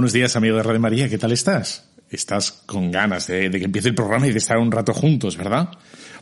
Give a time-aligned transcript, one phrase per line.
[0.00, 1.10] buenos días, amigo de Radio María.
[1.10, 1.84] ¿Qué tal estás?
[2.08, 5.68] Estás con ganas de, que empiece el programa y de estar un rato juntos, ¿verdad?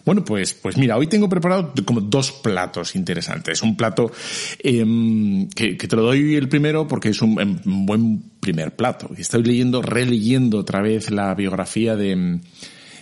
[0.04, 3.62] Bueno, pues, pues mira, hoy tengo preparado como dos platos interesantes.
[3.62, 4.10] Un plato
[4.58, 9.10] em, que, te lo doy el primero porque es un, em, un buen primer plato.
[9.16, 12.40] Estoy leyendo, releyendo otra vez la biografía de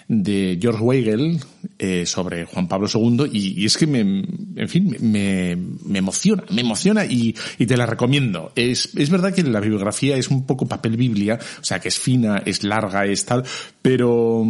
[0.09, 1.41] de George Weigel
[1.79, 6.61] eh, sobre Juan Pablo II y, es que me, en fin, me, me emociona, me
[6.61, 8.53] emociona y, y, te la recomiendo.
[8.55, 11.99] Es, es verdad que la bibliografía es un poco papel biblia, o sea que es
[11.99, 13.45] fina, es larga, es tal,
[13.83, 14.45] pero,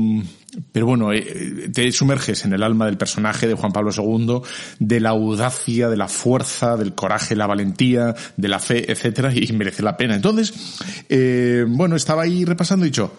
[0.73, 4.43] pero bueno, eh, te sumerges en el alma del personaje de Juan Pablo II,
[4.79, 9.51] de la audacia, de la fuerza, del coraje, la valentía, de la fe, etcétera, y
[9.53, 10.15] merece la pena.
[10.15, 10.53] Entonces,
[11.09, 13.15] eh, bueno, estaba ahí repasando y dicho,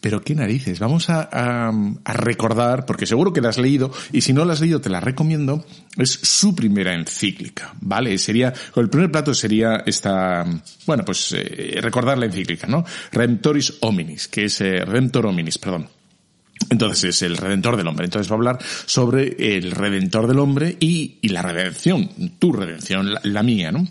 [0.00, 1.72] pero qué narices, vamos a,
[2.04, 5.00] recordar, porque seguro que la has leído, y si no la has leído te la
[5.00, 5.64] recomiendo,
[5.96, 8.16] es su primera encíclica, ¿vale?
[8.18, 10.44] Sería, el primer plato sería esta,
[10.86, 12.84] bueno, pues eh, recordar la encíclica, ¿no?
[13.12, 15.88] Redemptoris hominis, que es eh, hominis, perdón.
[16.70, 18.04] Entonces es el redentor del hombre.
[18.04, 23.14] Entonces va a hablar sobre el redentor del hombre y, y la redención, tu redención,
[23.14, 23.86] la, la mía, ¿no?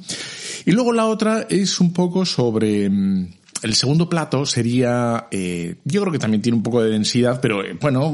[0.66, 3.28] Y luego la otra es un poco sobre mm,
[3.63, 7.63] el segundo plato sería, eh, yo creo que también tiene un poco de densidad, pero
[7.63, 8.13] eh, bueno,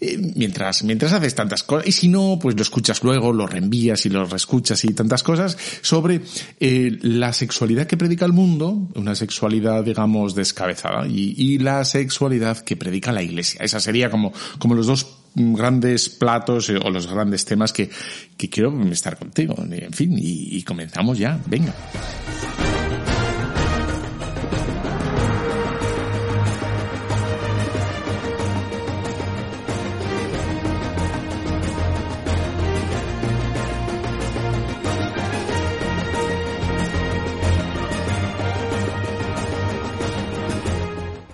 [0.00, 4.06] eh, mientras, mientras haces tantas cosas, y si no, pues lo escuchas luego, lo reenvías
[4.06, 6.20] y lo reescuchas y tantas cosas, sobre
[6.60, 13.10] la sexualidad que predica el mundo, una sexualidad, digamos, descabezada, y, la sexualidad que predica
[13.10, 13.60] la iglesia.
[13.62, 17.90] Esa sería como, como los dos grandes platos o los grandes temas que,
[18.36, 19.56] que quiero estar contigo.
[19.58, 21.40] En fin, y comenzamos ya.
[21.46, 21.74] Venga.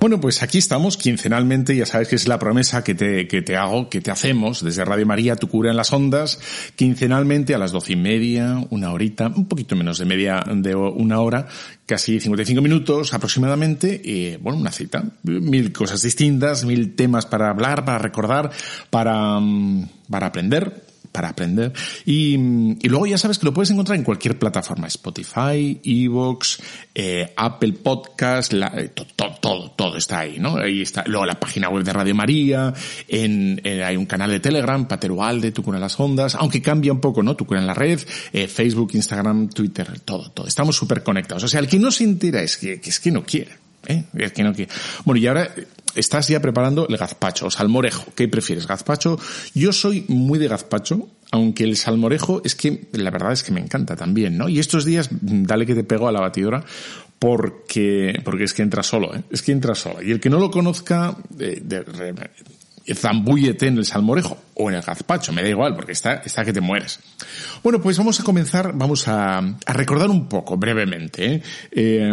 [0.05, 3.57] Bueno, pues aquí estamos quincenalmente, ya sabes que es la promesa que te, que te
[3.57, 6.41] hago, que te hacemos desde Radio María, tu cura en las ondas,
[6.77, 11.23] quincenalmente a las doce y media, una horita, un poquito menos de media de una
[11.23, 11.47] hora,
[11.87, 17.87] casi 55 minutos aproximadamente, y bueno, una cita, mil cosas distintas, mil temas para hablar,
[17.87, 18.51] para recordar,
[18.91, 21.73] para, mm, para aprender, para aprender.
[22.05, 26.59] Y, y, luego ya sabes que lo puedes encontrar en cualquier plataforma, Spotify, Evox,
[26.93, 30.57] eh, Apple Podcast, la, eh, todo, todo, todo, está ahí, ¿no?
[30.57, 31.05] Ahí está.
[31.07, 32.75] Luego la página web de Radio María,
[33.07, 37.01] en, eh, hay un canal de Telegram, Paterualde, Tu en las Ondas, aunque cambia un
[37.01, 37.37] poco, ¿no?
[37.37, 38.01] Tu en la red,
[38.33, 40.49] eh, Facebook, Instagram, Twitter, todo, todo.
[40.49, 41.45] Estamos súper conectados.
[41.45, 43.53] O sea, el que no se entera es que, que es que no quiere.
[43.87, 44.03] ¿eh?
[44.15, 44.73] Es que no quiere.
[45.05, 45.49] Bueno, y ahora
[45.95, 48.05] estás ya preparando el gazpacho o salmorejo.
[48.15, 48.67] ¿Qué prefieres?
[48.67, 49.19] ¿Gazpacho?
[49.55, 53.61] Yo soy muy de gazpacho, aunque el salmorejo es que la verdad es que me
[53.61, 54.49] encanta también, ¿no?
[54.49, 56.65] Y estos días, dale que te pego a la batidora
[57.19, 59.23] porque, porque es que entra solo, ¿eh?
[59.31, 60.03] Es que entra solo.
[60.03, 61.85] Y el que no lo conozca, de,
[62.93, 66.53] zambúllete en el salmorejo o en el gazpacho, me da igual, porque está, está que
[66.53, 67.01] te mueres.
[67.63, 71.43] Bueno, pues vamos a comenzar, vamos a, recordar un poco, brevemente, ¿eh?
[71.71, 72.13] Eh,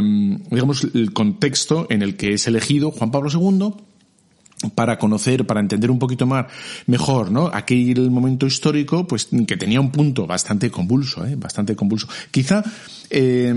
[0.50, 3.74] digamos, el contexto en el que es elegido Juan Pablo II
[4.70, 6.46] para conocer, para entender un poquito más,
[6.86, 7.50] mejor, ¿no?
[7.52, 11.36] Aquel momento histórico, pues, que tenía un punto bastante convulso, ¿eh?
[11.36, 12.08] Bastante convulso.
[12.30, 12.64] Quizá,
[13.10, 13.54] eh,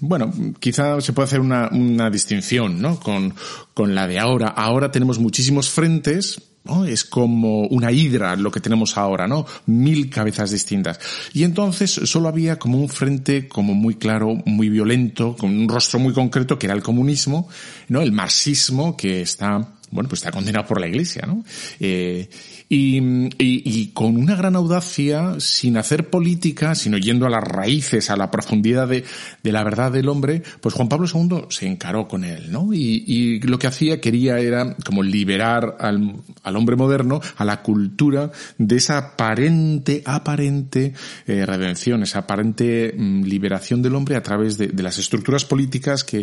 [0.00, 2.98] bueno, quizá se puede hacer una, una distinción, ¿no?
[2.98, 3.34] Con,
[3.74, 4.48] con la de ahora.
[4.48, 6.49] Ahora tenemos muchísimos frentes,
[6.86, 9.46] Es como una hidra lo que tenemos ahora, ¿no?
[9.66, 11.00] Mil cabezas distintas.
[11.32, 15.98] Y entonces solo había como un frente como muy claro, muy violento, con un rostro
[15.98, 17.48] muy concreto que era el comunismo,
[17.88, 18.02] ¿no?
[18.02, 21.44] El marxismo que está bueno, pues está condenado por la Iglesia, ¿no?
[21.80, 22.28] Eh,
[22.72, 28.30] y, con una gran audacia, sin hacer política, sino yendo a las raíces, a la
[28.30, 29.04] profundidad de,
[29.42, 32.72] de la verdad del hombre, pues Juan Pablo II se encaró con él, ¿no?
[32.72, 37.60] Y, y lo que hacía, quería era como liberar al, al, hombre moderno, a la
[37.60, 40.94] cultura de esa aparente, aparente
[41.26, 46.20] eh, redención, esa aparente mm, liberación del hombre a través de, las estructuras políticas que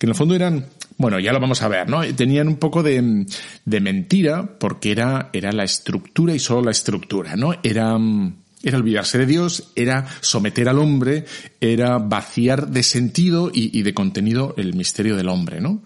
[0.00, 0.66] en el fondo eran,
[1.00, 2.02] bueno, ya lo vamos a ver, ¿no?
[2.14, 3.24] Tenían un poco de,
[3.64, 7.54] de mentira porque era, era la estructura y solo la estructura, ¿no?
[7.62, 7.98] Era,
[8.62, 11.24] era olvidarse de Dios, era someter al hombre,
[11.58, 15.82] era vaciar de sentido y, y de contenido el misterio del hombre, ¿no?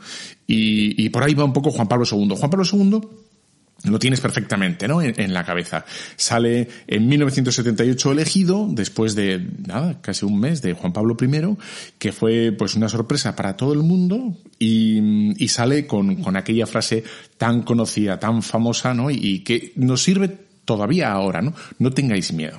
[0.49, 2.35] Y, y, por ahí va un poco Juan Pablo II.
[2.37, 3.01] Juan Pablo II
[3.85, 5.03] lo tienes perfectamente, ¿no?
[5.03, 5.85] En, la cabeza.
[6.17, 11.57] Sale en 1978 elegido, después de, nada, casi un mes de Juan Pablo I,
[11.99, 16.67] que fue pues una sorpresa para todo el mundo, y, y sale con, con aquella
[16.67, 17.05] frase
[17.37, 19.11] tan conocida, tan famosa, ¿no?
[19.11, 20.29] Y, y que nos sirve
[20.65, 21.53] todavía ahora, ¿no?
[21.79, 22.59] No tengáis miedo.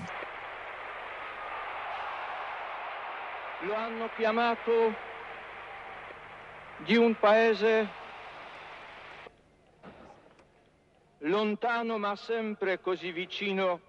[3.67, 4.71] Lo hanno chiamato
[6.87, 7.87] di un paese
[11.25, 13.79] lontano ma sempre così vicino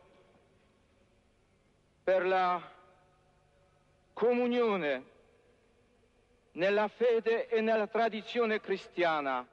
[2.03, 2.61] per la
[4.13, 5.03] comunione
[6.53, 9.47] nella fede e nella tradizione cristiana.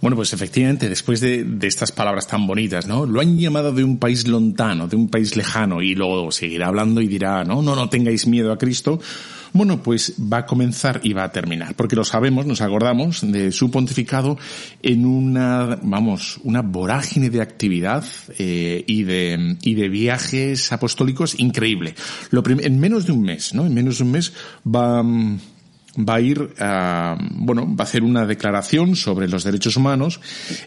[0.00, 3.06] Bueno, pues efectivamente, después de, de, estas palabras tan bonitas, ¿no?
[3.06, 7.00] Lo han llamado de un país lontano, de un país lejano, y luego seguirá hablando
[7.00, 9.00] y dirá, no, no, no tengáis miedo a Cristo.
[9.52, 13.52] Bueno, pues va a comenzar y va a terminar, porque lo sabemos, nos acordamos de
[13.52, 14.38] su pontificado
[14.82, 18.04] en una, vamos, una vorágine de actividad
[18.38, 21.94] eh, y de y de viajes apostólicos increíble.
[22.30, 23.66] Lo en menos de un mes, ¿no?
[23.66, 24.32] En menos de un mes
[24.66, 25.02] va
[25.96, 30.20] va a ir a, bueno, va a hacer una declaración sobre los derechos humanos,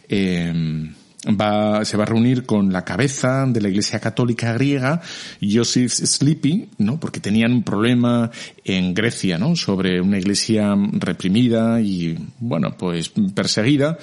[0.09, 0.91] eh,
[1.27, 5.01] va, se va a reunir con la cabeza de la Iglesia Católica griega,
[5.41, 6.99] Joseph Sleepy, ¿no?
[6.99, 8.31] Porque tenían un problema
[8.63, 9.55] en Grecia, ¿no?
[9.55, 13.97] Sobre una iglesia reprimida y, bueno, pues perseguida.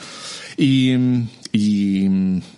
[0.56, 0.92] Y,
[1.52, 2.08] y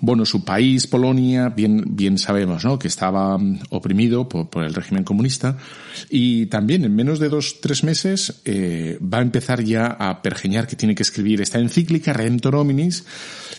[0.01, 2.79] bueno, su país, Polonia, bien, bien sabemos, ¿no?
[2.79, 3.39] Que estaba
[3.71, 5.57] oprimido por, el régimen comunista.
[6.11, 10.67] Y también en menos de dos, tres meses, eh, va a empezar ya a pergeñar
[10.67, 13.05] que tiene que escribir esta encíclica, Redemptor Hominis,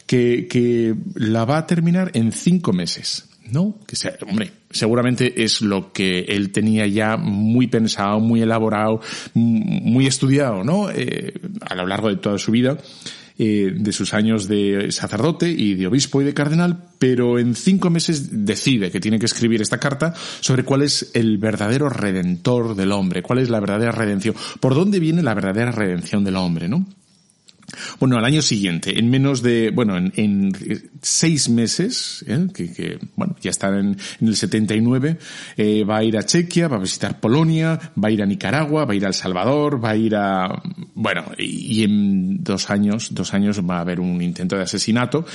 [0.05, 3.29] que, que la va a terminar en cinco meses.
[3.51, 3.79] ¿no?
[3.85, 9.01] Que sea, hombre, seguramente es lo que él tenía ya muy pensado, muy elaborado,
[9.33, 10.89] muy estudiado, ¿no?
[10.89, 12.77] Eh, a lo largo de toda su vida.
[13.39, 17.89] Eh, de sus años de sacerdote y de obispo y de cardenal, pero en cinco
[17.89, 22.91] meses decide que tiene que escribir esta carta sobre cuál es el verdadero redentor del
[22.91, 26.85] hombre, cuál es la verdadera redención, por dónde viene la verdadera redención del hombre, ¿no?
[27.99, 30.51] Bueno, al año siguiente, en menos de, bueno, en,
[31.01, 32.47] seis meses, ¿eh?
[32.53, 35.17] que, bueno, ya está en, el 79,
[35.57, 38.85] eh, va a ir a Chequia, va a visitar Polonia, va a ir a Nicaragua,
[38.85, 40.61] va a ir a El Salvador, va a ir a,
[40.95, 45.25] bueno, y, en dos años, dos años va a haber un intento de asesinato,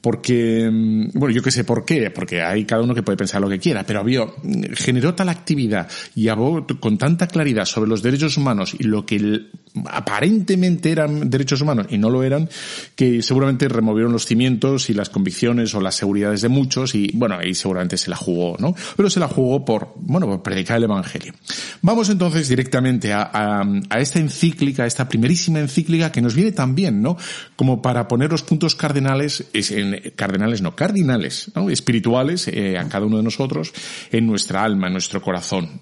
[0.00, 3.40] porque, mm, bueno, yo que sé por qué, porque hay cada uno que puede pensar
[3.40, 4.26] lo que quiera, pero había,
[4.74, 9.46] generó tal actividad y habló con tanta claridad sobre los derechos humanos y lo que
[9.90, 12.48] aparentemente eran derechos humanos y no lo eran,
[12.94, 17.36] que seguramente removieron los cimientos y las convicciones o las seguridades de muchos y bueno,
[17.36, 18.74] ahí seguramente se la jugó, ¿no?
[18.96, 21.34] Pero se la jugó por, bueno, por predicar el Evangelio.
[21.82, 27.02] Vamos entonces directamente a, a, esta encíclica, a esta primerísima encíclica que nos viene también,
[27.02, 27.16] ¿no?
[27.56, 31.70] Como para poner los puntos cardenales, en, cardenales no, cardinales, ¿no?
[31.70, 33.72] Espirituales eh, a cada uno de nosotros
[34.10, 35.80] en nuestra alma, en nuestro corazón.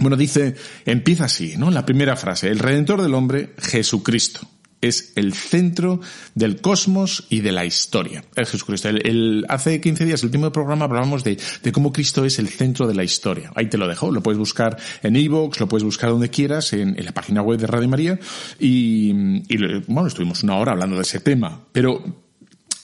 [0.00, 1.70] Bueno, dice, empieza así, ¿no?
[1.70, 4.40] La primera frase, el Redentor del hombre, Jesucristo
[4.80, 6.00] es el centro
[6.34, 8.24] del cosmos y de la historia.
[8.34, 8.88] Es Jesucristo.
[8.88, 12.86] El, hace 15 días, el último programa, hablábamos de, de, cómo Cristo es el centro
[12.86, 13.52] de la historia.
[13.54, 14.10] Ahí te lo dejo.
[14.10, 17.58] Lo puedes buscar en iVoox, lo puedes buscar donde quieras, en, en, la página web
[17.58, 18.18] de Radio María.
[18.58, 19.10] Y,
[19.48, 21.66] y, bueno, estuvimos una hora hablando de ese tema.
[21.72, 22.29] Pero,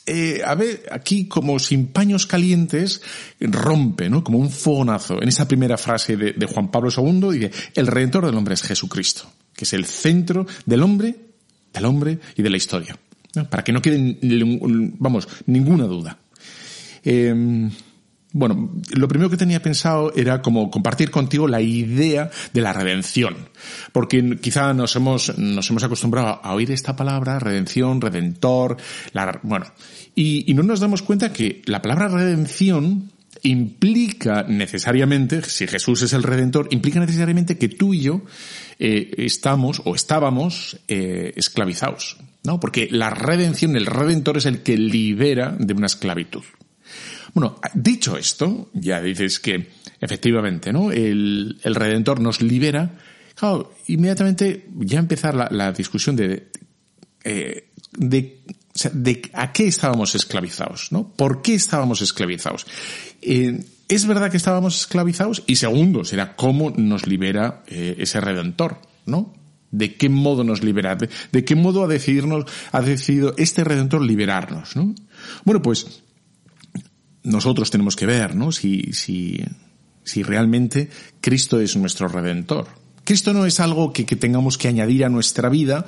[0.07, 3.03] eh, a ver, aquí como sin paños calientes,
[3.41, 4.23] rompe, ¿no?
[4.23, 8.37] Como un fogonazo en esa primera frase de, Juan Pablo II, dice, el redentor del
[8.37, 11.27] hombre es Jesucristo, que es el centro del hombre
[11.77, 12.99] del hombre y de la historia.
[13.51, 14.19] Para que no quede,
[14.99, 16.19] vamos, ninguna duda.
[17.05, 17.69] Eh,
[18.37, 23.35] bueno, lo primero que tenía pensado era como compartir contigo la idea de la redención,
[23.93, 28.77] porque quizá nos hemos, nos hemos acostumbrado a oír esta palabra, redención, redentor,
[29.13, 29.65] la, bueno,
[30.15, 33.11] y, no nos damos cuenta que la palabra redención
[33.43, 38.21] implica necesariamente, si Jesús es el redentor, implica necesariamente que tú y yo
[38.79, 42.61] eh, estamos o estábamos eh, esclavizados, ¿no?
[42.61, 46.43] Porque la redención, el redentor es el que libera de una esclavitud.
[47.37, 49.69] Bueno, dicho esto, ya dices que
[50.01, 50.91] efectivamente, ¿no?
[50.91, 52.97] El, el redentor nos libera.
[53.35, 56.49] Claro, inmediatamente ya empezar la, la discusión de,
[57.25, 58.41] eh, de
[58.95, 61.13] de a qué estábamos esclavizados, ¿no?
[61.13, 62.67] ¿Por qué estábamos esclavizados?
[63.21, 68.81] Eh, es verdad que estábamos esclavizados y segundo será cómo nos libera eh, ese redentor,
[69.05, 69.35] ¿no?
[69.71, 70.97] ¿De qué modo nos libera?
[70.97, 74.95] ¿De, qué modo ha, ha decidido este redentor liberarnos, ¿no?
[75.45, 76.03] Bueno, pues
[77.27, 78.53] nosotros tenemos que ver, ¿no?
[78.53, 79.45] Si, si,
[80.05, 80.89] si realmente
[81.21, 82.69] Cristo es nuestro redentor.
[83.05, 85.87] Cristo no es algo que, que tengamos que añadir a nuestra vida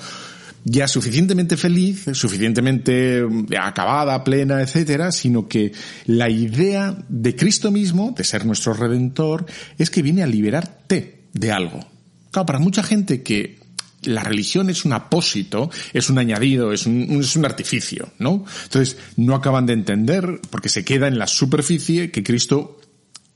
[0.64, 5.72] ya suficientemente feliz, suficientemente mm, acabada, plena, etcétera, sino que
[6.06, 9.46] la idea de Cristo mismo, de ser nuestro redentor,
[9.78, 11.80] es que viene a liberarte de algo.
[12.30, 13.58] Claro, para mucha gente que
[14.02, 18.44] la religión es un apósito, es un añadido, es un, es un artificio, ¿no?
[18.64, 22.80] Entonces, no acaban de entender, porque se queda en la superficie, que Cristo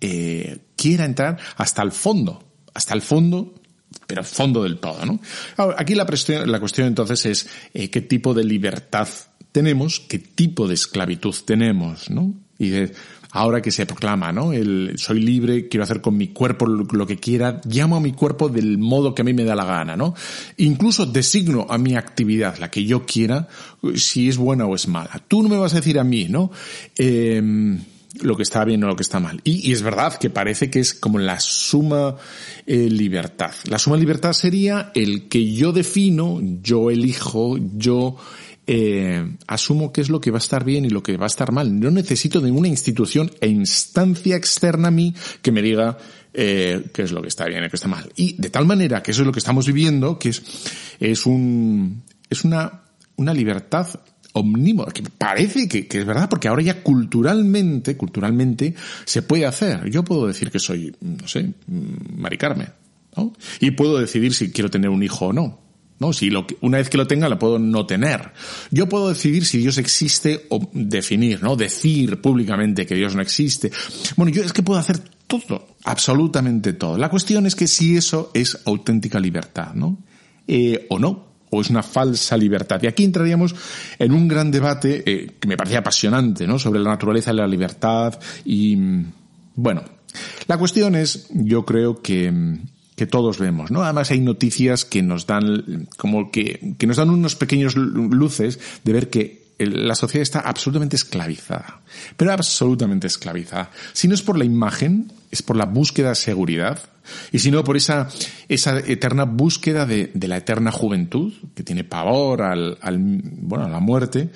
[0.01, 3.55] eh, quiera entrar hasta el fondo, hasta el fondo
[4.07, 5.21] pero fondo del todo, ¿no?
[5.57, 6.07] Ahora, aquí la,
[6.47, 9.09] la cuestión entonces es eh, qué tipo de libertad
[9.53, 12.35] tenemos, qué tipo de esclavitud tenemos, ¿no?
[12.59, 12.71] Y
[13.33, 14.53] ahora que se proclama, ¿no?
[14.53, 18.49] El soy libre, quiero hacer con mi cuerpo lo que quiera, llamo a mi cuerpo
[18.49, 20.15] del modo que a mí me da la gana, ¿no?
[20.59, 23.49] Incluso designo a mi actividad, la que yo quiera,
[23.97, 25.23] si es buena o es mala.
[25.27, 26.51] Tú no me vas a decir a mí, ¿no?
[26.97, 27.43] Eh,
[28.21, 29.41] lo que está bien o lo que está mal.
[29.45, 32.17] Y, es verdad que parece que es como la suma
[32.67, 33.53] eh, libertad.
[33.65, 38.17] La suma libertad sería el que yo defino, yo elijo, yo
[38.67, 41.27] eh, asumo qué es lo que va a estar bien y lo que va a
[41.27, 41.79] estar mal.
[41.79, 45.99] No necesito ninguna institución e instancia externa a mí que me diga
[46.33, 48.13] eh, qué es lo que está bien y qué está mal.
[48.17, 50.43] Y de tal manera que eso es lo que estamos viviendo, que es,
[51.01, 52.83] es un, es una,
[53.17, 53.89] una libertad
[54.35, 59.91] omnímoda, que parece que, es verdad, porque ahora ya culturalmente, culturalmente, se puede hacer.
[59.91, 61.53] Yo puedo decir que soy, no sé,
[62.17, 62.69] maricarme,
[63.17, 63.35] ¿no?
[63.61, 65.62] Y puedo decidir si quiero tener un hijo o no.
[66.03, 66.13] ¿No?
[66.13, 68.33] Si lo, una vez que lo tenga, la puedo no tener.
[68.71, 71.57] Yo puedo decidir si Dios existe o definir, ¿no?
[71.57, 73.71] Decir públicamente que Dios no existe.
[74.17, 76.99] Bueno, yo es que puedo hacer todo, absolutamente todo.
[76.99, 79.97] La cuestión es que si eso es auténtica libertad, ¿no?
[80.47, 82.81] Eh, o no o es una falsa libertad.
[82.83, 83.55] Y aquí entraríamos
[83.99, 86.59] en un gran debate eh, que me parecía apasionante, ¿no?
[86.59, 88.77] Sobre la naturaleza de la libertad y,
[89.55, 89.83] bueno,
[90.47, 92.33] la cuestión es, yo creo que,
[92.97, 93.83] que todos vemos, ¿no?
[93.83, 98.93] Además hay noticias que nos dan, como que, que nos dan unos pequeños luces de
[98.93, 101.83] ver que la sociedad está absolutamente esclavizada,
[102.17, 103.71] pero absolutamente esclavizada.
[103.93, 106.81] Si no es por la imagen, es por la búsqueda de seguridad,
[107.33, 108.09] y si no por esa,
[108.49, 113.69] esa eterna búsqueda de, de la eterna juventud, que tiene pavor al, al bueno, a
[113.69, 114.31] la muerte,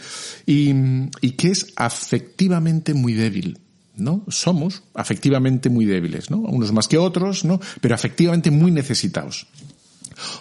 [0.46, 0.72] y,
[1.20, 3.58] y que es afectivamente muy débil.
[3.96, 4.24] ¿No?
[4.28, 6.38] Somos afectivamente muy débiles, ¿no?
[6.38, 7.60] Unos más que otros, ¿no?
[7.80, 9.46] Pero afectivamente muy necesitados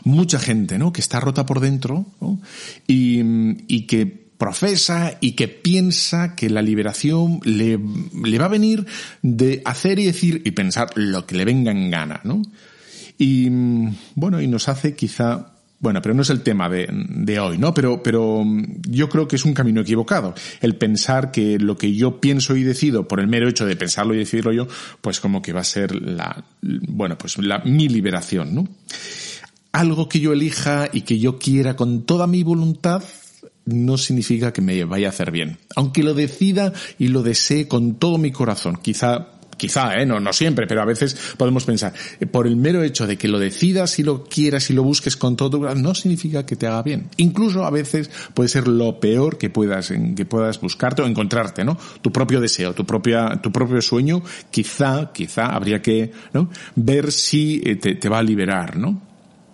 [0.03, 0.93] mucha gente, ¿no?
[0.93, 2.05] Que está rota por dentro,
[2.87, 3.21] y,
[3.67, 7.79] y, que profesa y que piensa que la liberación le,
[8.23, 8.85] le, va a venir
[9.21, 12.41] de hacer y decir y pensar lo que le venga en gana, ¿no?
[13.17, 13.49] Y
[14.15, 15.54] bueno, y nos hace quizá
[15.85, 17.71] bueno, pero no es el tema de, de, hoy, ¿no?
[17.71, 18.43] Pero, pero
[18.89, 20.33] yo creo que es un camino equivocado.
[20.59, 24.15] El pensar que lo que yo pienso y decido por el mero hecho de pensarlo
[24.15, 24.67] y decidirlo yo,
[25.01, 28.67] pues como que va a ser la, bueno, pues la, mi liberación, ¿no?
[29.73, 33.03] Algo que yo elija y que yo quiera con toda mi voluntad,
[33.65, 35.59] no significa que me vaya a hacer bien.
[35.75, 40.05] Aunque lo decida y lo desee con todo mi corazón, quizá quizá, ¿eh?
[40.05, 43.27] no, no siempre, pero a veces podemos pensar, eh, por el mero hecho de que
[43.27, 46.83] lo decidas y lo quieras y lo busques con todo no significa que te haga
[46.83, 47.09] bien.
[47.17, 51.77] Incluso a veces puede ser lo peor que puedas, que puedas buscarte o encontrarte, ¿no?
[52.01, 54.21] Tu propio deseo, tu propia, tu propio sueño,
[54.51, 56.49] quizá, quizá habría que, ¿no?
[56.75, 59.01] Ver si eh, te, te va a liberar, ¿no?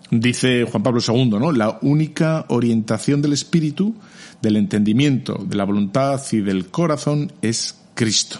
[0.10, 1.52] Dice Juan Pablo II, ¿no?
[1.52, 3.96] La única orientación del espíritu,
[4.42, 8.40] del entendimiento, de la voluntad y del corazón es Cristo.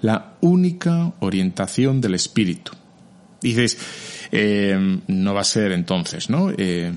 [0.00, 2.72] La única orientación del espíritu.
[3.40, 3.76] Dices,
[4.30, 6.50] eh, no va a ser entonces, ¿no?
[6.56, 6.92] Eh,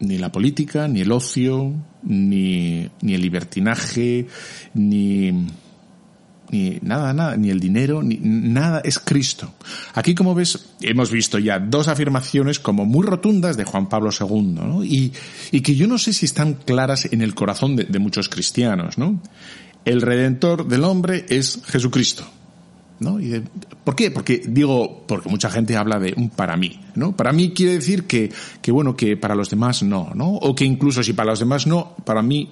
[0.00, 4.26] ni la política, ni el ocio, ni, ni el libertinaje,
[4.74, 5.46] ni
[6.50, 9.54] ni nada, nada, ni el dinero, ni nada, es Cristo.
[9.94, 14.42] Aquí, como ves, hemos visto ya dos afirmaciones como muy rotundas de Juan Pablo II,
[14.42, 14.84] ¿no?
[14.84, 15.12] Y,
[15.50, 18.98] y que yo no sé si están claras en el corazón de, de muchos cristianos,
[18.98, 19.20] ¿no?
[19.86, 22.24] El redentor del hombre es Jesucristo.
[22.98, 23.20] ¿No?
[23.20, 23.42] Y
[23.84, 24.10] ¿Por qué?
[24.10, 27.14] Porque digo, porque mucha gente habla de un para mí, ¿no?
[27.14, 30.30] Para mí quiere decir que, que bueno, que para los demás no, ¿no?
[30.30, 32.50] O que incluso si para los demás no, para mí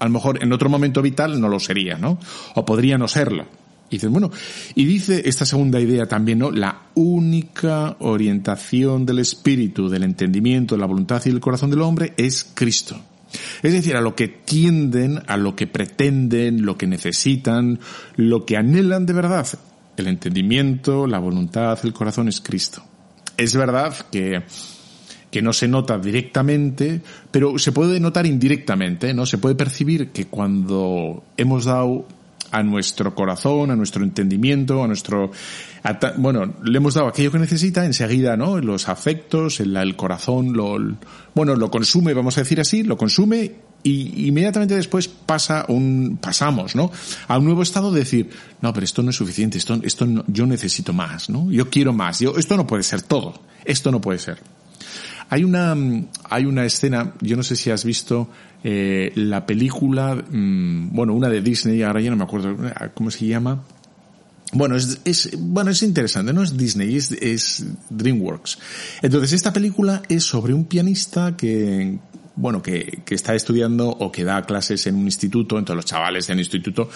[0.00, 2.18] a lo mejor en otro momento vital no lo sería, ¿no?
[2.56, 3.46] O podría no serlo.
[3.88, 4.30] Y dices, bueno,
[4.74, 6.50] y dice esta segunda idea también, ¿no?
[6.50, 12.12] La única orientación del espíritu, del entendimiento, de la voluntad y del corazón del hombre
[12.16, 13.00] es Cristo.
[13.62, 17.80] Es decir, a lo que tienden, a lo que pretenden, lo que necesitan,
[18.16, 19.46] lo que anhelan de verdad.
[19.96, 22.82] El entendimiento, la voluntad, el corazón es Cristo.
[23.36, 24.42] Es verdad que
[25.34, 27.00] que no se nota directamente,
[27.32, 29.26] pero se puede notar indirectamente, ¿no?
[29.26, 32.06] Se puede percibir que cuando hemos dado
[32.54, 35.32] a nuestro corazón, a nuestro entendimiento, a nuestro,
[36.18, 38.60] bueno, le hemos dado aquello que necesita, enseguida, ¿no?
[38.60, 40.76] Los afectos, el, el corazón, lo,
[41.34, 46.76] bueno, lo consume, vamos a decir así, lo consume y inmediatamente después pasa un, pasamos,
[46.76, 46.92] ¿no?
[47.26, 48.30] A un nuevo estado de decir,
[48.62, 51.50] no, pero esto no es suficiente, esto, esto no, yo necesito más, ¿no?
[51.50, 54.53] Yo quiero más, yo, esto no puede ser todo, esto no puede ser.
[55.34, 55.76] Hay una,
[56.30, 58.28] hay una escena, yo no sé si has visto
[58.62, 62.56] eh, la película, mm, bueno, una de Disney, ahora ya no me acuerdo
[62.94, 63.64] cómo se llama,
[64.52, 68.60] bueno, es, es, bueno, es interesante, no es Disney, es, es DreamWorks.
[69.02, 71.98] Entonces, esta película es sobre un pianista que,
[72.36, 76.28] bueno, que, que está estudiando o que da clases en un instituto, entonces los chavales
[76.28, 76.88] del instituto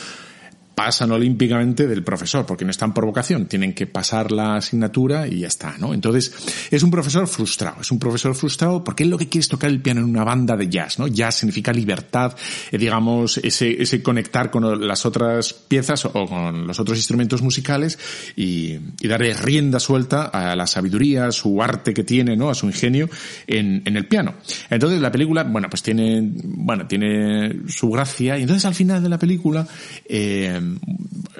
[0.78, 5.40] pasan olímpicamente del profesor, porque no están por vocación, tienen que pasar la asignatura y
[5.40, 5.92] ya está, ¿no?
[5.92, 6.32] Entonces,
[6.70, 9.70] es un profesor frustrado, es un profesor frustrado porque él lo que quiere es tocar
[9.70, 11.08] el piano en una banda de jazz, ¿no?
[11.08, 12.37] Jazz significa libertad,
[12.70, 17.99] eh, digamos, ese, ese conectar con las otras piezas o con los otros instrumentos musicales
[18.37, 22.50] y, y darle rienda suelta a la sabiduría, a su arte que tiene, ¿no?
[22.50, 23.11] A su ingenio
[23.49, 24.37] en, en el piano.
[24.70, 29.08] Entonces, la película, bueno, pues tiene, bueno, tiene su gracia y entonces al final de
[29.08, 29.66] la película,
[30.08, 30.61] eh,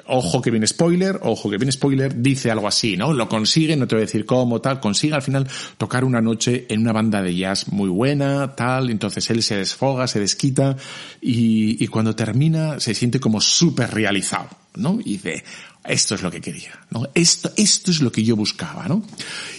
[0.09, 3.13] ojo que viene spoiler, ojo que viene spoiler, dice algo así, ¿no?
[3.13, 6.65] Lo consigue, no te voy a decir cómo, tal, consigue al final tocar una noche
[6.69, 10.75] en una banda de jazz muy buena, tal, entonces él se desfoga, se desquita
[11.21, 14.99] y, cuando termina se siente como súper realizado, ¿no?
[15.03, 15.43] Y dice,
[15.85, 17.07] esto es lo que quería, ¿no?
[17.13, 19.03] Esto, esto es lo que yo buscaba, ¿no?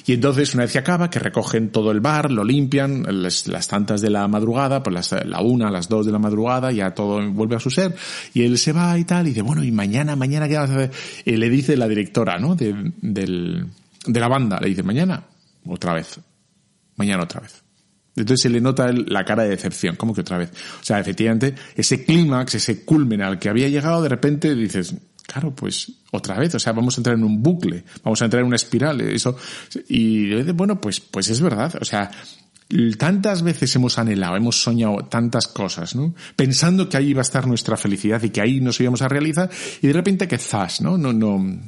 [0.07, 4.01] Y entonces, una vez que acaba, que recogen todo el bar, lo limpian, las, tantas
[4.01, 7.57] de la madrugada, pues las, la una, las dos de la madrugada, ya todo vuelve
[7.57, 7.97] a su ser,
[8.35, 10.75] y él se va y tal, y dice, bueno, y mañana, mañana, ¿qué vas a
[10.75, 10.91] hacer?
[11.25, 12.55] Y le dice la directora, ¿no?
[12.55, 13.67] De, del,
[14.07, 15.25] de la banda, le dice, mañana,
[15.67, 16.21] otra vez,
[16.97, 17.63] mañana otra vez.
[18.17, 20.51] Entonces se le nota la cara de decepción, como que otra vez.
[20.51, 24.95] O sea, efectivamente, ese clímax, ese culmen al que había llegado, de repente dices,
[25.31, 28.41] Claro, pues otra vez, o sea, vamos a entrar en un bucle, vamos a entrar
[28.41, 29.37] en una espiral, eso,
[29.89, 32.11] y bueno, pues, pues es verdad, o sea,
[32.99, 36.17] tantas veces hemos anhelado, hemos soñado tantas cosas, ¿no?
[36.35, 39.49] Pensando que ahí iba a estar nuestra felicidad y que ahí nos íbamos a realizar,
[39.81, 40.99] y de repente que zas, ¿no?
[40.99, 41.61] No, no,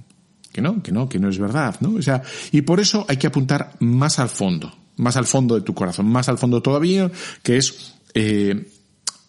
[0.51, 1.95] que no, que no, que no es verdad, ¿no?
[1.95, 2.21] O sea,
[2.51, 6.07] y por eso hay que apuntar más al fondo, más al fondo de tu corazón,
[6.07, 7.13] más al fondo todavía,
[7.45, 8.73] que es, eh,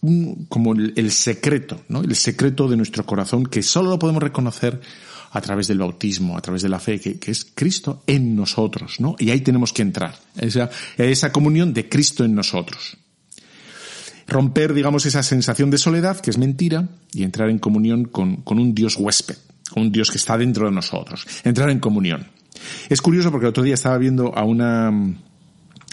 [0.03, 2.01] un, como el, secreto, ¿no?
[2.01, 4.81] El secreto de nuestro corazón que solo lo podemos reconocer
[5.31, 8.99] a través del bautismo, a través de la fe, que, que es Cristo en nosotros,
[8.99, 9.15] ¿no?
[9.17, 12.97] Y ahí tenemos que entrar, esa, esa comunión de Cristo en nosotros.
[14.27, 18.59] Romper, digamos, esa sensación de soledad, que es mentira, y entrar en comunión con, con
[18.59, 19.37] un Dios huésped,
[19.71, 21.25] con un Dios que está dentro de nosotros.
[21.43, 22.27] Entrar en comunión.
[22.89, 24.91] Es curioso porque el otro día estaba viendo a una,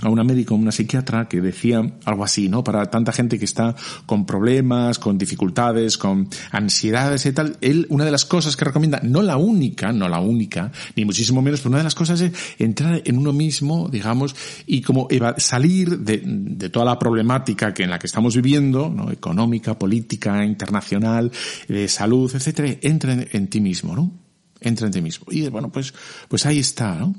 [0.01, 2.65] a una médica, una psiquiatra que decía algo así, ¿no?
[2.65, 3.75] Para tanta gente que está
[4.07, 9.01] con problemas, con dificultades, con ansiedades y tal, él, una de las cosas que recomienda,
[9.03, 12.33] no la única, no la única, ni muchísimo menos, pero una de las cosas es
[12.59, 14.35] entrar en uno mismo, digamos,
[14.67, 19.11] y como salir de, de toda la problemática que en la que estamos viviendo, ¿no?
[19.11, 21.31] Económica, política, internacional,
[21.69, 24.20] de salud, etcétera, entra en, en ti mismo, ¿no?
[24.61, 25.27] Entra en ti mismo.
[25.31, 25.95] Y bueno, pues,
[26.29, 27.15] pues ahí está, ¿no?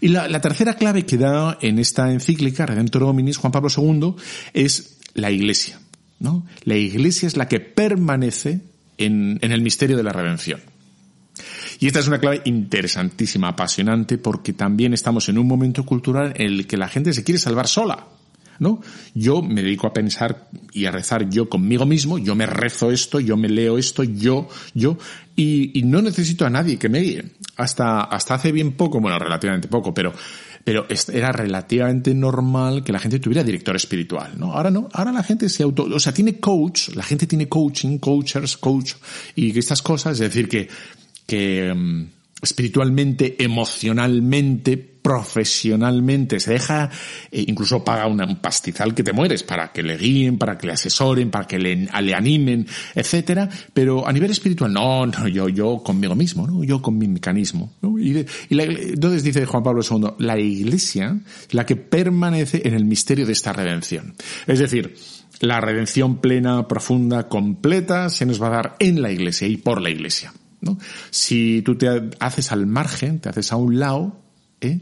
[0.00, 4.14] Y la, tercera clave que da en esta encíclica, Redentor Hominis, Juan Pablo II,
[4.54, 5.80] es la Iglesia,
[6.18, 6.46] ¿no?
[6.64, 8.60] La Iglesia es la que permanece
[8.98, 10.60] en, en el misterio de la redención.
[11.78, 16.46] Y esta es una clave interesantísima, apasionante, porque también estamos en un momento cultural en
[16.46, 18.06] el que la gente se quiere salvar sola.
[18.60, 18.80] ¿No?
[19.14, 23.18] Yo me dedico a pensar y a rezar yo conmigo mismo, yo me rezo esto,
[23.18, 24.96] yo me leo esto, yo, yo,
[25.34, 27.24] y, no necesito a nadie que me guíe.
[27.56, 30.12] Hasta, hasta hace bien poco, bueno, relativamente poco, pero,
[30.62, 34.52] pero era relativamente normal que la gente tuviera director espiritual, ¿no?
[34.52, 37.98] Ahora no, ahora la gente se auto, o sea, tiene coach, la gente tiene coaching,
[37.98, 38.92] coachers, coach,
[39.34, 40.68] y estas cosas, es decir, que,
[41.26, 42.06] que, um,
[42.42, 46.90] espiritualmente, emocionalmente, profesionalmente, se deja,
[47.30, 50.66] eh, incluso paga una, un pastizal que te mueres para que le guíen, para que
[50.66, 55.82] le asesoren, para que le, animen, etcétera, pero a nivel espiritual, no, no, yo, yo
[55.82, 56.64] conmigo mismo, ¿no?
[56.64, 57.98] Yo con mi mecanismo, ¿no?
[57.98, 61.18] Y, y la, entonces dice Juan Pablo II, la iglesia,
[61.50, 64.14] la que permanece en el misterio de esta redención.
[64.46, 64.94] Es decir,
[65.40, 69.80] la redención plena, profunda, completa, se nos va a dar en la iglesia y por
[69.80, 70.32] la iglesia.
[70.60, 70.78] ¿No?
[71.10, 74.20] Si tú te haces al margen, te haces a un lado,
[74.60, 74.80] ¿eh?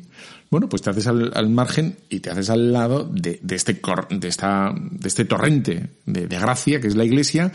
[0.50, 4.74] bueno, pues te haces al, margen y te haces al lado de, este, de, esta,
[4.74, 7.52] de este torrente de, gracia que es la Iglesia,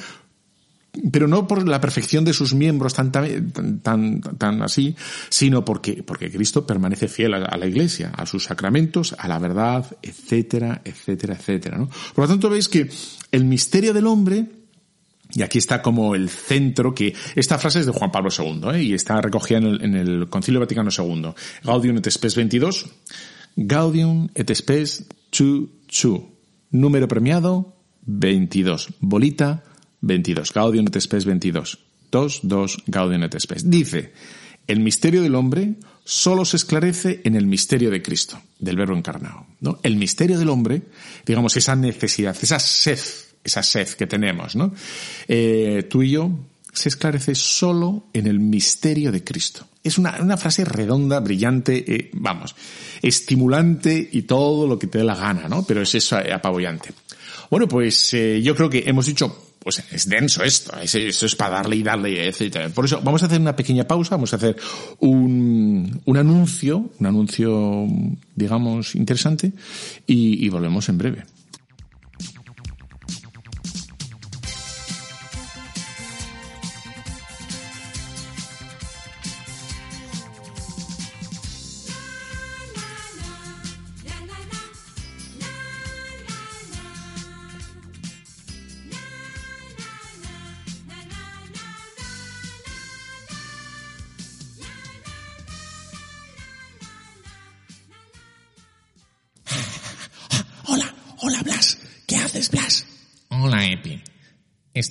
[1.11, 4.95] pero no por la perfección de sus miembros tan, tan, tan, así,
[5.29, 9.85] sino porque, porque Cristo permanece fiel a, la Iglesia, a sus sacramentos, a la verdad,
[10.03, 11.77] etcétera, etcétera, etcétera.
[12.13, 12.91] Por lo tanto, veis que
[13.31, 14.45] el misterio del hombre,
[15.35, 18.83] y aquí está como el centro que, esta frase es de Juan Pablo II, ¿eh?
[18.83, 21.33] y está recogida en el, Concilio Vaticano II.
[21.63, 22.85] Gaudium et Spes 22.
[23.55, 25.67] Gaudium et Spes 2,
[26.71, 28.89] Número premiado 22.
[28.99, 29.63] Bolita
[30.01, 30.53] 22.
[30.53, 31.79] Gaudium et Spes 22.
[32.11, 33.69] 2, 2, Gaudium et Spes.
[33.69, 34.13] Dice,
[34.67, 39.47] el misterio del hombre solo se esclarece en el misterio de Cristo, del verbo encarnado.
[39.61, 39.79] ¿no?
[39.81, 40.83] El misterio del hombre,
[41.25, 42.99] digamos, esa necesidad, esa sed
[43.43, 44.73] esa sed que tenemos, ¿no?
[45.27, 46.31] Eh, tú y yo
[46.73, 49.67] se esclarece solo en el misterio de Cristo.
[49.83, 52.55] Es una, una frase redonda, brillante, eh, vamos,
[53.01, 55.63] estimulante y todo lo que te dé la gana, ¿no?
[55.63, 56.89] Pero es eso eh, apabullante.
[57.49, 61.55] Bueno, pues eh, yo creo que hemos dicho pues es denso esto, eso es para
[61.55, 62.69] darle y darle, etc.
[62.73, 64.57] Por eso vamos a hacer una pequeña pausa, vamos a hacer
[64.99, 67.87] un, un anuncio, un anuncio,
[68.35, 69.53] digamos, interesante,
[70.05, 71.23] y, y volvemos en breve.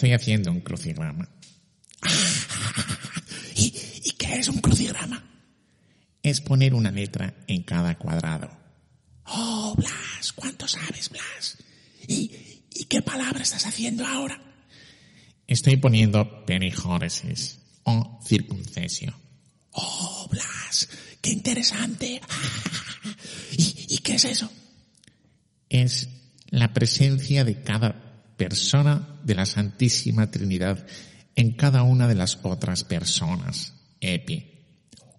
[0.03, 1.29] Estoy haciendo un crucigrama.
[3.55, 5.25] ¿Y, ¿Y, qué es un crucigrama?
[6.25, 8.51] Es poner una letra en cada cuadrado.
[9.27, 11.57] Oh, Blas, ¿cuánto sabes, Blas?
[12.09, 12.33] ¿Y,
[12.75, 14.43] ¿Y qué palabra estás haciendo ahora?
[15.47, 19.15] Estoy poniendo perijóresis o circuncesio.
[19.71, 20.88] Oh, Blas,
[21.21, 22.21] qué interesante.
[23.57, 24.51] ¿Y, ¿Y qué es eso?
[25.69, 26.09] Es
[26.49, 30.87] la presencia de cada persona de la Santísima Trinidad
[31.37, 33.75] en cada una de las otras personas.
[34.01, 34.51] Epi.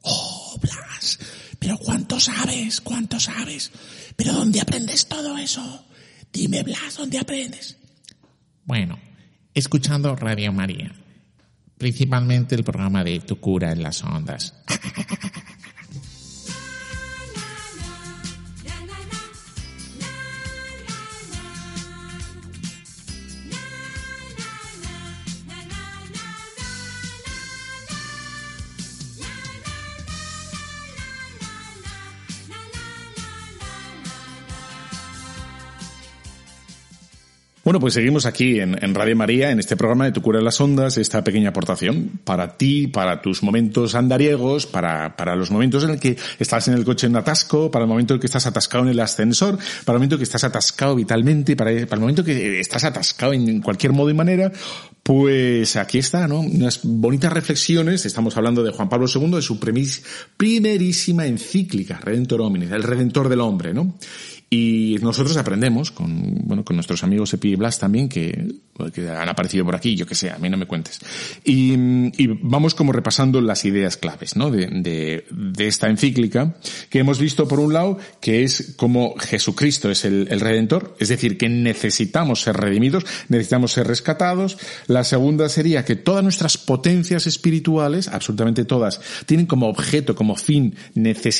[0.02, 1.20] Oh, Blas,
[1.60, 2.82] pero ¿cuánto sabes?
[2.82, 3.72] ¿Cuánto sabes?
[4.16, 5.86] ¿Pero dónde aprendes todo eso?
[6.32, 7.78] Dime, Blas, ¿dónde aprendes?
[8.66, 9.00] Bueno,
[9.54, 10.94] escuchando Radio María,
[11.78, 14.56] principalmente el programa de Tu cura en las ondas.
[37.64, 40.60] Bueno, pues seguimos aquí en, Radio María, en este programa de Tu Cura en las
[40.60, 45.92] Ondas, esta pequeña aportación para ti, para tus momentos andariegos, para, para los momentos en
[45.92, 48.84] el que estás en el coche en atasco, para el momento en que estás atascado
[48.84, 52.60] en el ascensor, para el momento en que estás atascado vitalmente, para, el momento que
[52.60, 54.52] estás atascado en cualquier modo y manera,
[55.02, 56.42] pues aquí está, ¿no?
[56.42, 58.06] Unas bonitas reflexiones.
[58.06, 59.58] Estamos hablando de Juan Pablo II, de su
[60.38, 63.96] primerísima encíclica, Redentor Hominis, el Redentor del Hombre, ¿no?
[64.56, 68.54] Y nosotros aprendemos con, bueno, con nuestros amigos Epi y Blas también, que,
[69.00, 71.00] han aparecido por aquí, yo que sé, a mí no me cuentes.
[71.44, 74.52] Y, y vamos como repasando las ideas claves, ¿no?
[74.52, 76.56] De, de, de, esta encíclica,
[76.92, 81.10] que hemos visto por un lado que es como Jesucristo es el, el Redentor, es
[81.10, 84.60] decir, que necesitamos ser redimidos, necesitamos ser rescatados.
[84.86, 90.76] La segunda sería que todas nuestras potencias espirituales, absolutamente todas, tienen como objeto, como fin,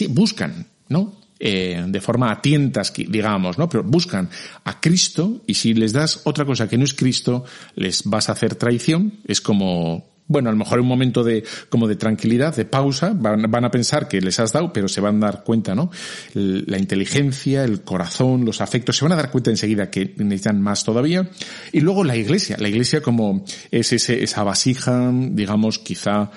[0.10, 1.23] buscan, ¿no?
[1.46, 3.68] Eh, de forma a tientas, digamos, ¿no?
[3.68, 4.30] Pero buscan
[4.64, 7.44] a Cristo y si les das otra cosa que no es Cristo,
[7.76, 9.20] les vas a hacer traición.
[9.28, 13.52] Es como, bueno, a lo mejor un momento de, como de tranquilidad, de pausa, van,
[13.52, 15.92] van, a pensar que les has dado, pero se van a dar cuenta, ¿no?
[16.34, 20.86] La inteligencia, el corazón, los afectos, se van a dar cuenta enseguida que necesitan más
[20.86, 21.30] todavía.
[21.74, 26.32] Y luego la iglesia, la iglesia como es ese, esa vasija, digamos, quizá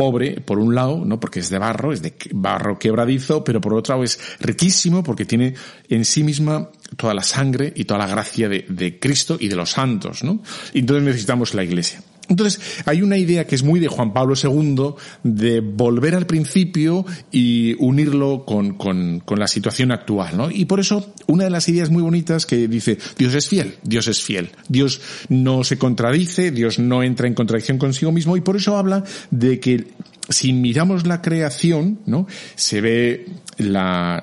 [0.00, 1.20] pobre, por un lado, ¿no?
[1.20, 5.26] Porque es de barro, es de barro quebradizo, pero por otro lado es riquísimo porque
[5.26, 5.52] tiene
[5.90, 9.56] en sí misma toda la sangre y toda la gracia de, de Cristo y de
[9.56, 10.40] los santos, ¿no?
[10.72, 12.02] Entonces necesitamos la iglesia.
[12.30, 17.04] Entonces, hay una idea que es muy de Juan Pablo II de volver al principio
[17.32, 20.50] y unirlo con, con, la situación actual, ¿no?
[20.50, 24.06] Y por eso, una de las ideas muy bonitas que dice, Dios es fiel, Dios
[24.06, 28.56] es fiel, Dios no se contradice, Dios no entra en contradicción consigo mismo, y por
[28.56, 29.88] eso habla de que
[30.28, 32.28] si miramos la creación, ¿no?
[32.54, 33.26] Se ve
[33.58, 34.22] la,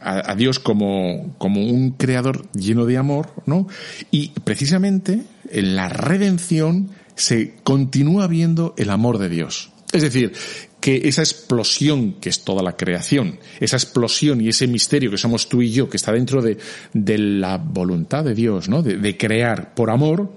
[0.00, 3.68] a, a, Dios como, como un creador lleno de amor, ¿no?
[4.10, 9.70] Y precisamente en la redención se continúa viendo el amor de Dios.
[9.92, 10.32] Es decir,
[10.80, 15.48] que esa explosión que es toda la creación, esa explosión y ese misterio que somos
[15.48, 16.58] tú y yo, que está dentro de,
[16.92, 18.82] de la voluntad de Dios, ¿no?
[18.82, 20.32] De, crear por amor,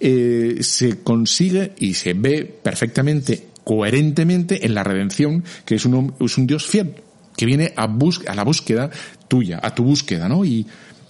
[0.00, 6.36] eh, se consigue y se ve perfectamente, coherentemente en la redención, que es un, es
[6.36, 6.94] un Dios fiel,
[7.36, 8.90] que viene a, a la búsqueda
[9.28, 10.44] tuya, a tu búsqueda, ¿no?
[10.44, 10.66] Y,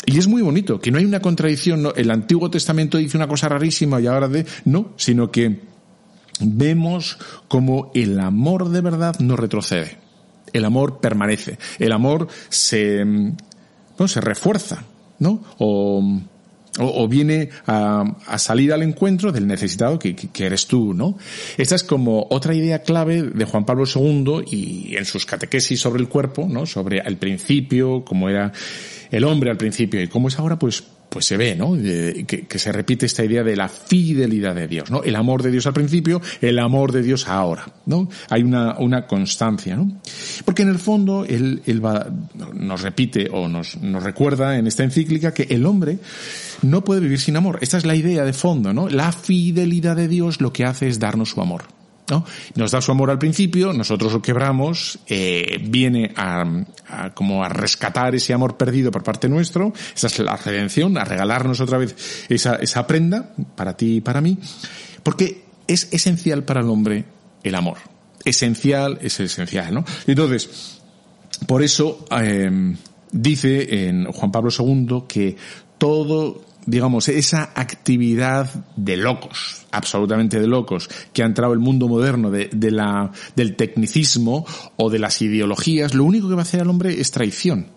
[0.09, 3.47] y es muy bonito, que no hay una contradicción, el Antiguo Testamento dice una cosa
[3.51, 5.61] rarísima y ahora de, no, sino que
[6.41, 9.99] vemos como el amor de verdad no retrocede.
[10.55, 11.59] El amor permanece.
[11.79, 14.85] El amor se, no, se refuerza,
[15.19, 15.45] ¿no?
[15.59, 16.03] O,
[16.79, 21.19] o, viene a, salir al encuentro del necesitado que, que, eres tú, ¿no?
[21.57, 26.01] Esta es como otra idea clave de Juan Pablo II y en sus catequesis sobre
[26.01, 26.67] el cuerpo, ¿no?
[26.67, 28.53] Sobre el principio, cómo era
[29.11, 31.75] el hombre al principio y cómo es ahora, pues pues se ve, ¿no?
[31.75, 35.03] que, que, se repite esta idea de la fidelidad de Dios, ¿no?
[35.03, 38.09] El amor de Dios al principio, el amor de Dios ahora, ¿no?
[38.29, 40.01] Hay una, una constancia, ¿no?
[40.45, 42.07] Porque en el fondo él, él va,
[42.55, 45.99] nos repite o nos, nos recuerda en esta encíclica que el hombre
[46.63, 47.59] no puede vivir sin amor.
[47.63, 48.89] Esta es la idea de fondo, ¿no?
[48.89, 51.78] La fidelidad de Dios lo que hace es darnos su amor.
[52.11, 52.25] ¿No?
[52.55, 56.45] Nos da su amor al principio, nosotros lo quebramos, eh, viene a,
[56.89, 61.05] a, como a rescatar ese amor perdido por parte nuestro, esa es la redención, a
[61.05, 64.39] regalarnos otra vez esa, esa prenda para ti y para mí,
[65.03, 67.05] porque es esencial para el hombre
[67.43, 67.79] el amor.
[68.25, 69.85] Esencial es esencial, ¿no?
[70.07, 70.81] Entonces,
[71.47, 72.75] por eso eh,
[73.13, 75.37] dice en Juan Pablo II que
[75.79, 82.31] todo digamos, esa actividad de locos, absolutamente de locos, que ha entrado el mundo moderno
[82.31, 84.45] de, de, la, del tecnicismo
[84.77, 87.69] o de las ideologías, lo único que va a hacer al hombre es traición,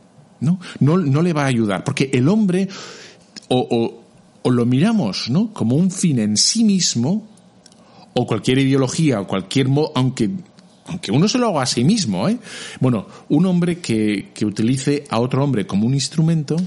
[0.42, 0.60] ¿no?
[0.80, 2.68] No, no le va a ayudar, porque el hombre
[3.48, 4.04] o, o,
[4.42, 5.54] o lo miramos, ¿no?
[5.54, 7.30] Como un fin en sí mismo,
[8.14, 10.30] o cualquier ideología, o cualquier modo, aunque
[10.86, 12.38] aunque uno se lo haga a sí mismo, ¿eh?
[12.82, 16.58] Bueno, un hombre que, que utilice a otro hombre como un instrumento,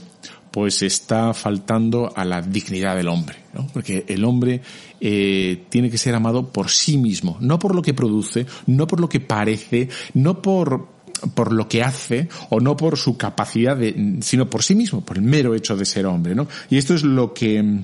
[0.55, 3.67] pues está faltando a la dignidad del hombre, ¿no?
[3.73, 4.61] Porque el hombre
[5.01, 9.01] eh, tiene que ser amado por sí mismo, no por lo que produce, no por
[9.01, 10.95] lo que parece, no por
[11.35, 15.17] por lo que hace o no por su capacidad de, sino por sí mismo, por
[15.17, 16.47] el mero hecho de ser hombre, ¿no?
[16.71, 17.81] Y esto es lo que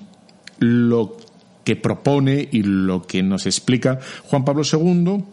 [0.61, 1.17] lo
[1.65, 5.25] que propone y lo que nos explica Juan Pablo II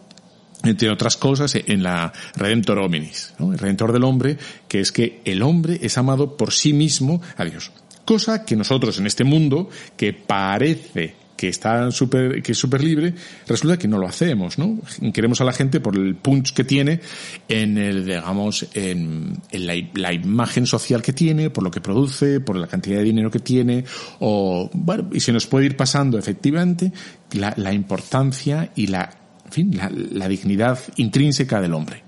[0.64, 3.52] entre otras cosas, en la Redentor Hominis, ¿no?
[3.52, 7.44] el Redentor del hombre, que es que el hombre es amado por sí mismo a
[7.44, 7.70] Dios.
[8.04, 13.14] Cosa que nosotros en este mundo, que parece que está súper, que es súper libre,
[13.46, 14.80] resulta que no lo hacemos, ¿no?
[15.14, 17.00] Queremos a la gente por el punch que tiene
[17.48, 22.40] en el, digamos, en, en la, la, imagen social que tiene, por lo que produce,
[22.40, 23.84] por la cantidad de dinero que tiene,
[24.18, 26.92] o, bueno, y se nos puede ir pasando efectivamente
[27.32, 32.02] la, la importancia y la en fin, la, la, dignidad intrínseca del hombre.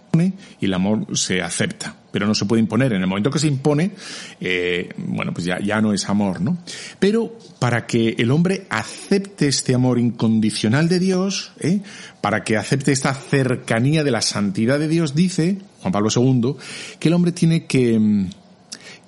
[0.60, 2.92] Y el amor se acepta, pero no se puede imponer.
[2.92, 3.92] En el momento que se impone,
[4.40, 6.58] eh, bueno, pues ya, ya no es amor, ¿no?
[6.98, 11.80] Pero para que el hombre acepte este amor incondicional de Dios, ¿eh?
[12.20, 16.56] para que acepte esta cercanía de la santidad de Dios, dice Juan Pablo II,
[16.98, 18.26] que el hombre tiene que,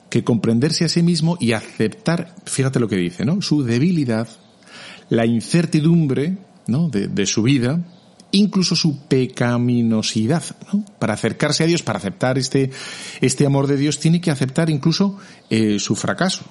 [0.08, 3.42] que comprenderse a sí mismo y aceptar, fíjate lo que dice, ¿no?
[3.42, 4.28] Su debilidad,
[5.08, 6.88] la incertidumbre, ¿no?
[6.88, 7.80] de, de su vida,
[8.32, 10.42] incluso su pecaminosidad.
[10.72, 10.84] ¿no?
[10.98, 12.70] Para acercarse a Dios, para aceptar este,
[13.20, 15.18] este amor de Dios, tiene que aceptar incluso
[15.50, 16.44] eh, su fracaso.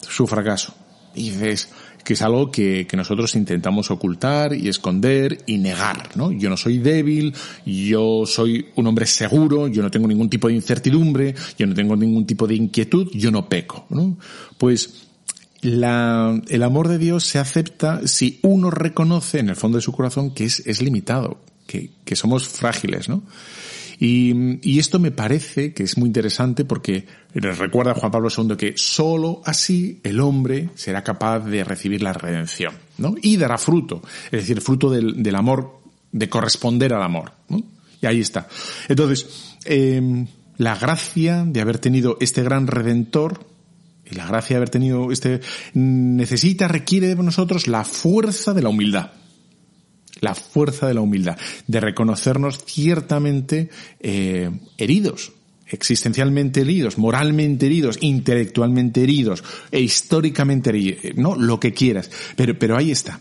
[0.00, 0.74] Su fracaso.
[1.14, 1.68] Y dices
[2.04, 6.30] que es algo que, que, nosotros intentamos ocultar y esconder y negar, ¿no?
[6.32, 10.54] Yo no soy débil, yo soy un hombre seguro, yo no tengo ningún tipo de
[10.54, 14.18] incertidumbre, yo no tengo ningún tipo de inquietud, yo no peco, ¿no?
[14.58, 15.03] Pues
[15.64, 19.92] la, el amor de Dios se acepta si uno reconoce en el fondo de su
[19.92, 23.22] corazón que es, es limitado, que, que somos frágiles, ¿no?
[23.98, 28.56] Y, y, esto me parece que es muy interesante porque recuerda a Juan Pablo II
[28.56, 33.14] que sólo así el hombre será capaz de recibir la redención, ¿no?
[33.22, 37.62] Y dará fruto, es decir, fruto del, del amor, de corresponder al amor, ¿no?
[38.02, 38.48] Y ahí está.
[38.88, 40.26] Entonces, eh,
[40.58, 43.46] la gracia de haber tenido este gran redentor,
[44.10, 45.40] y la gracia de haber tenido este
[45.74, 49.12] necesita, requiere de nosotros la fuerza de la humildad.
[50.20, 51.36] La fuerza de la humildad,
[51.66, 53.68] de reconocernos ciertamente
[54.00, 55.32] eh, heridos,
[55.66, 62.76] existencialmente heridos, moralmente heridos, intelectualmente heridos, e históricamente heridos, no, lo que quieras, pero, pero
[62.76, 63.18] ahí está.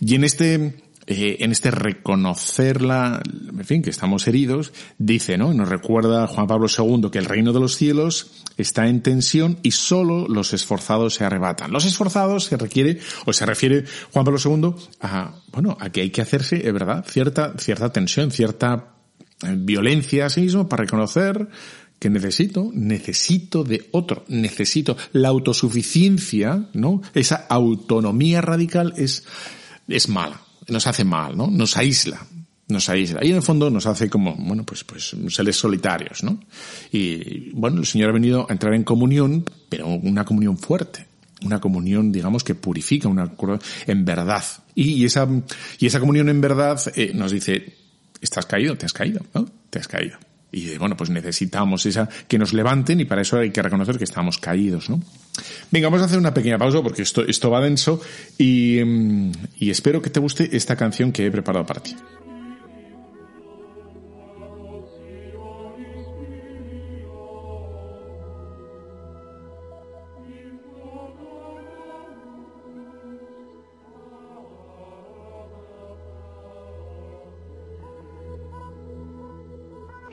[0.00, 0.74] Y en este,
[1.10, 5.54] eh, en este reconocerla, en fin, que estamos heridos, dice, ¿no?
[5.54, 9.70] Nos recuerda Juan Pablo II que el reino de los cielos está en tensión y
[9.70, 11.72] solo los esforzados se arrebatan.
[11.72, 16.10] Los esforzados se requiere, o se refiere Juan Pablo II a, bueno, a que hay
[16.10, 18.92] que hacerse, es verdad, cierta, cierta tensión, cierta
[19.56, 21.48] violencia a sí mismo para reconocer
[21.98, 27.00] que necesito, necesito de otro, necesito la autosuficiencia, ¿no?
[27.14, 29.24] Esa autonomía radical es,
[29.88, 31.48] es mala, nos hace mal, ¿no?
[31.48, 32.24] Nos aísla,
[32.68, 33.24] nos aísla.
[33.24, 36.40] Y en el fondo nos hace como, bueno, pues, pues seres solitarios, ¿no?
[36.92, 41.06] Y bueno, el Señor ha venido a entrar en comunión, pero una comunión fuerte.
[41.44, 43.30] Una comunión, digamos, que purifica, una
[43.86, 44.42] en verdad.
[44.74, 45.28] Y, esa,
[45.78, 47.76] y esa comunión en verdad eh, nos dice,
[48.20, 49.48] estás caído, te has caído, ¿no?
[49.70, 50.18] Te has caído.
[50.50, 54.04] Y bueno, pues necesitamos esa, que nos levanten y para eso hay que reconocer que
[54.04, 55.00] estamos caídos, ¿no?
[55.70, 58.00] Venga, vamos a hacer una pequeña pausa porque esto, esto va denso
[58.38, 61.94] y, mm, y espero que te guste esta canción que he preparado para ti.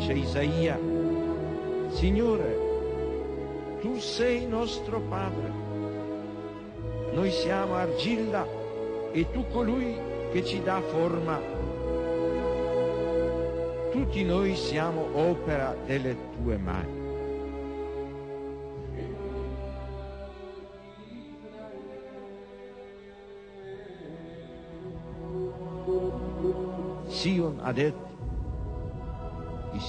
[0.00, 0.78] Dice Isaia,
[1.90, 2.56] Signore,
[3.82, 5.52] tu sei nostro Padre,
[7.12, 8.46] noi siamo argilla
[9.12, 9.94] e tu colui
[10.32, 11.38] che ci dà forma.
[13.92, 16.98] Tutti noi siamo opera delle tue mani.
[27.08, 28.09] Sion ha detto,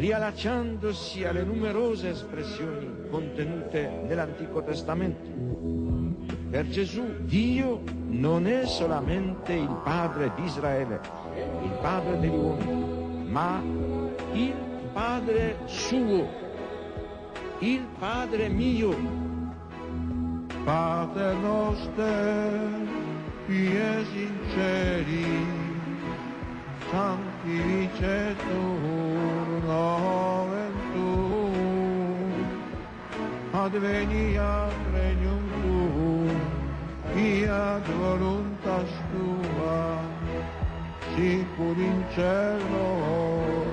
[0.00, 5.28] riallacciandosi alle numerose espressioni contenute nell'Antico Testamento.
[6.48, 11.00] Per Gesù Dio non è solamente il Padre di Israele,
[11.62, 13.62] il Padre degli uomini, ma
[14.32, 14.54] il
[14.94, 16.26] Padre suo,
[17.58, 19.28] il Padre mio.
[20.64, 22.60] Pater noster,
[23.46, 24.40] qui es in
[30.92, 32.32] tuum,
[33.52, 36.38] adveniat regnum tuum,
[37.12, 39.80] fiat voluntas tua,
[41.14, 42.88] sicur in cielo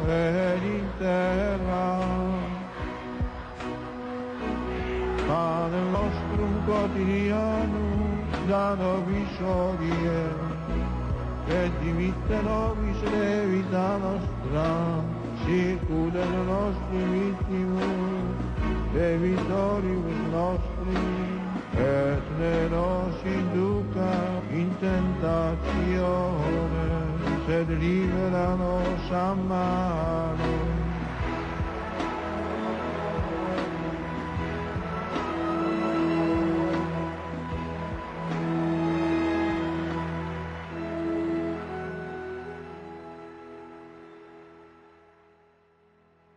[0.07, 1.89] ed in terra.
[5.27, 10.23] Pane nostrum quotidianum da nobis hodie,
[11.49, 15.16] et dimitte nobis levita nostra,
[15.47, 18.35] sicur et nostri vittimus,
[18.93, 21.03] debitoribus nostri,
[21.79, 24.15] et ne nos induca
[24.51, 26.37] in tentatione,
[27.47, 30.66] sed libera nos a malo.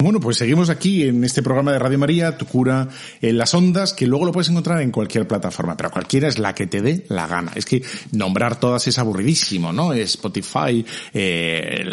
[0.03, 2.89] Bueno, pues seguimos aquí en este programa de Radio María, Tu cura
[3.21, 6.55] en las ondas, que luego lo puedes encontrar en cualquier plataforma, pero cualquiera es la
[6.55, 7.53] que te dé la gana.
[7.55, 7.83] Es que
[8.13, 9.93] nombrar todas es aburridísimo, ¿no?
[9.93, 11.85] Spotify, eh,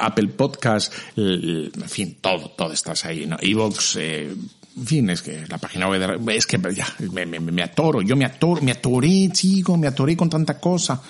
[0.00, 3.36] Apple Podcast, en fin, todo, todo estás ahí, ¿no?
[3.40, 4.34] Evox, eh,
[4.76, 8.16] en fin, es que la página web de, es que ya, me, me, atoro, yo
[8.16, 11.00] me atoro, me atoré, chico, me atoré con tanta cosa.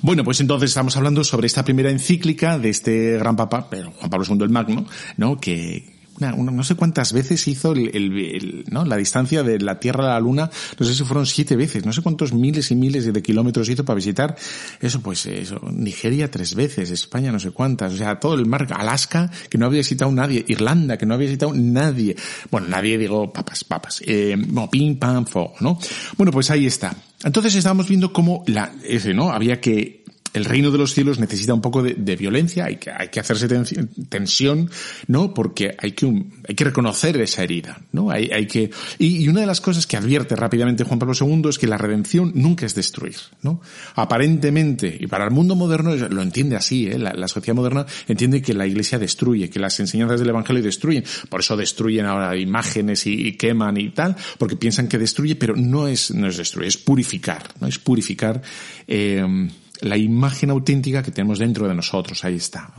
[0.00, 4.10] Bueno, pues entonces estamos hablando sobre esta primera encíclica de este gran papa, pero Juan
[4.10, 5.38] Pablo II el Magno, ¿no?
[5.38, 8.84] Que, una- no sé cuántas veces hizo el, el- el- ¿no?
[8.84, 11.92] la distancia de la Tierra a la Luna, no sé si fueron siete veces, no
[11.92, 14.36] sé cuántos miles y miles de kilómetros hizo para visitar
[14.80, 18.66] eso, pues eso, Nigeria tres veces, España no sé cuántas, o sea, todo el mar,
[18.76, 22.16] Alaska, que no había visitado nadie, Irlanda, que no había visitado nadie,
[22.50, 25.78] bueno, nadie digo papas, papas, eh, no, pim, pam, fo, ¿no?
[26.16, 26.94] Bueno, pues ahí está.
[27.24, 29.30] Entonces estábamos viendo cómo la, ese, ¿no?
[29.30, 30.01] Había que
[30.32, 33.66] el reino de los cielos necesita un poco de, violencia, hay que, hacerse ten-
[34.08, 34.70] tensión,
[35.06, 35.34] ¿no?
[35.34, 36.06] Porque hay que,
[36.48, 38.10] hay que reconocer esa herida, ¿no?
[38.10, 41.66] Hay, que, y, una de las cosas que advierte rápidamente Juan Pablo II es que
[41.66, 43.60] la redención nunca es destruir, ¿no?
[43.94, 46.98] Aparentemente, y para el mundo moderno lo entiende así, ¿eh?
[46.98, 51.40] La, sociedad moderna entiende que la iglesia destruye, que las enseñanzas del evangelio destruyen, por
[51.40, 55.88] eso destruyen ahora imágenes y, y queman y tal, porque piensan que destruye, pero no
[55.88, 57.66] es, no es destruir, es purificar, ¿no?
[57.66, 58.42] Es purificar,
[58.86, 59.48] eh,
[59.82, 62.72] la imagen auténtica que tenemos dentro de nosotros, ahí está.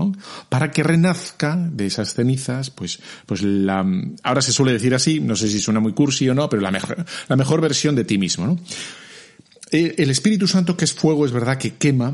[0.50, 3.86] Para que renazca de esas cenizas, pues, pues la,
[4.24, 6.72] ahora se suele decir así, no sé si suena muy cursi o no, pero la
[6.72, 8.58] mejor, la mejor versión de ti mismo.
[9.72, 12.14] Eh, El Espíritu Santo, que es fuego, es verdad que quema,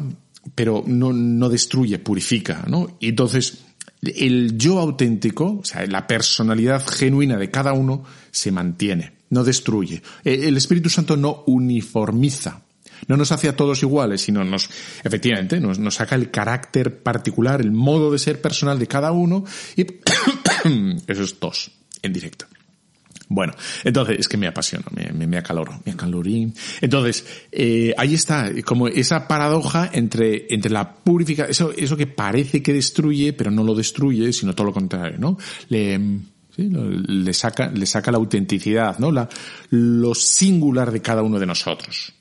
[0.55, 2.97] pero no, no destruye, purifica, ¿no?
[2.99, 3.59] Y entonces,
[4.01, 10.01] el yo auténtico, o sea, la personalidad genuina de cada uno, se mantiene, no destruye.
[10.23, 12.61] Eh, El Espíritu Santo no uniformiza,
[13.07, 14.69] no nos hace a todos iguales, sino nos,
[15.03, 19.43] efectivamente, nos, saca el carácter particular, el modo de ser personal de cada uno,
[19.75, 19.85] y
[21.07, 21.71] eso es tos,
[22.01, 22.45] en directo.
[23.31, 26.51] Bueno, entonces, es que me apasiona, me, me, me acaloro, me acalorí.
[26.81, 32.63] Entonces, eh, ahí está, como esa paradoja entre, entre la purificación, eso, eso que parece
[32.63, 35.37] que destruye, pero no lo destruye, sino todo lo contrario, ¿no?
[35.69, 35.99] Le,
[36.55, 39.11] sí, le saca, le saca la autenticidad, ¿no?
[39.11, 39.29] La,
[39.69, 42.11] lo singular de cada uno de nosotros.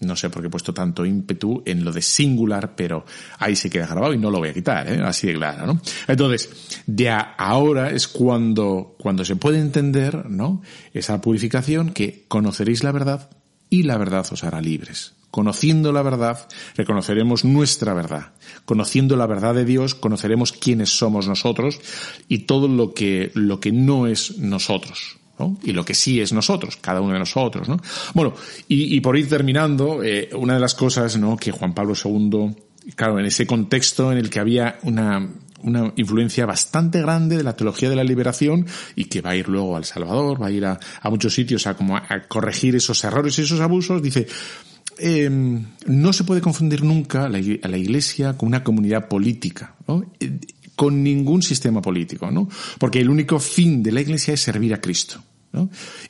[0.00, 3.04] No sé por qué he puesto tanto ímpetu en lo de singular, pero
[3.38, 5.00] ahí se queda grabado y no lo voy a quitar, ¿eh?
[5.04, 5.80] así de claro, ¿no?
[6.08, 6.48] Entonces,
[6.86, 10.62] de a- ahora es cuando, cuando se puede entender, ¿no?
[10.94, 13.28] Esa purificación que conoceréis la verdad
[13.68, 15.12] y la verdad os hará libres.
[15.30, 18.32] Conociendo la verdad, reconoceremos nuestra verdad.
[18.64, 21.78] Conociendo la verdad de Dios, conoceremos quiénes somos nosotros
[22.26, 25.18] y todo lo que, lo que no es nosotros.
[25.62, 27.68] Y lo que sí es nosotros, cada uno de nosotros.
[27.68, 27.78] ¿no?
[28.14, 28.34] Bueno,
[28.68, 31.36] y, y por ir terminando, eh, una de las cosas ¿no?
[31.36, 32.54] que Juan Pablo II,
[32.94, 35.28] claro, en ese contexto en el que había una,
[35.62, 38.66] una influencia bastante grande de la teología de la liberación
[38.96, 41.66] y que va a ir luego al Salvador, va a ir a, a muchos sitios
[41.66, 44.26] a, como a, corregir esos errores y esos abusos, dice,
[44.98, 45.30] eh,
[45.86, 50.04] no se puede confundir nunca la Iglesia con una comunidad política, ¿no?
[50.20, 50.38] Eh,
[50.76, 52.48] con ningún sistema político, ¿no?
[52.78, 55.22] Porque el único fin de la Iglesia es servir a Cristo,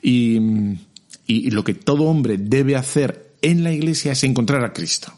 [0.01, 0.39] Y,
[1.49, 5.13] lo que todo hombre debe hacer en la Iglesia es encontrar a Cristo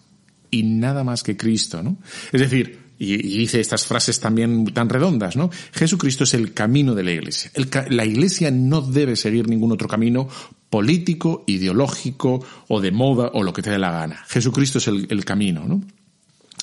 [0.51, 1.97] y nada más que Cristo, ¿no?
[2.31, 5.49] Es decir, y, dice estas frases también tan redondas, ¿no?
[5.71, 7.51] Jesucristo es el camino de la Iglesia.
[7.89, 10.27] La Iglesia no debe seguir ningún otro camino
[10.69, 14.23] político, ideológico o de moda o lo que te dé la gana.
[14.27, 15.81] Jesucristo es el, el camino, ¿no?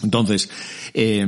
[0.03, 0.49] Entonces,
[0.95, 1.25] eh,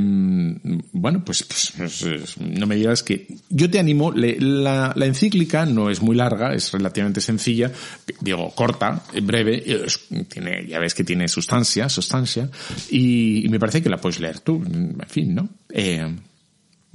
[0.93, 5.65] bueno, pues, pues, pues, es- no me digas que yo te animo, le- la, encíclica
[5.65, 7.71] no es muy larga, es relativamente sencilla,
[8.21, 9.63] digo, corta, breve,
[10.27, 12.49] tiene, ya ves que tiene sustancia, sustancia,
[12.89, 15.49] y, y me parece que la puedes leer tú, en fin, ¿no?
[15.69, 16.15] Eh,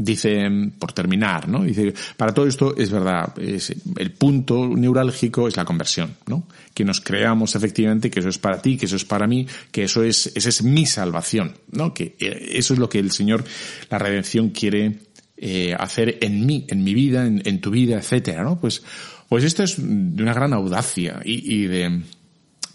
[0.01, 1.65] dice, por terminar, ¿no?
[1.65, 6.47] Dice, para todo esto es verdad, es- el punto neurálgico es la conversión, ¿no?
[6.73, 9.83] Que nos creamos efectivamente que eso es para ti, que eso es para mí, que
[9.83, 11.93] eso es, esa es mi salvación, ¿no?
[11.93, 13.45] Que eh, eso es lo que el Señor,
[13.91, 15.01] la redención quiere
[15.37, 18.61] eh, hacer en mí, en mi vida, en, tu vida, etcétera, ¿no?
[18.61, 18.83] Pues,
[19.29, 22.03] pues esto es de una gran audacia y, de,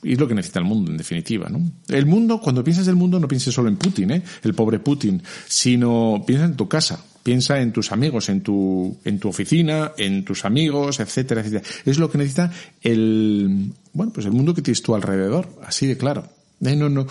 [0.03, 1.61] y es lo que necesita el mundo, en definitiva, ¿no?
[1.87, 4.23] El mundo, cuando piensas del mundo, no pienses solo en Putin, ¿eh?
[4.43, 9.19] El pobre Putin, sino piensa en tu casa, piensa en tus amigos, en tu, en
[9.19, 11.63] tu oficina, en tus amigos, etcétera, etcétera.
[11.85, 12.51] Es lo que necesita
[12.81, 16.27] el, bueno, pues el mundo que tienes tú alrededor, así de claro.
[16.61, 17.07] Eh, no, no.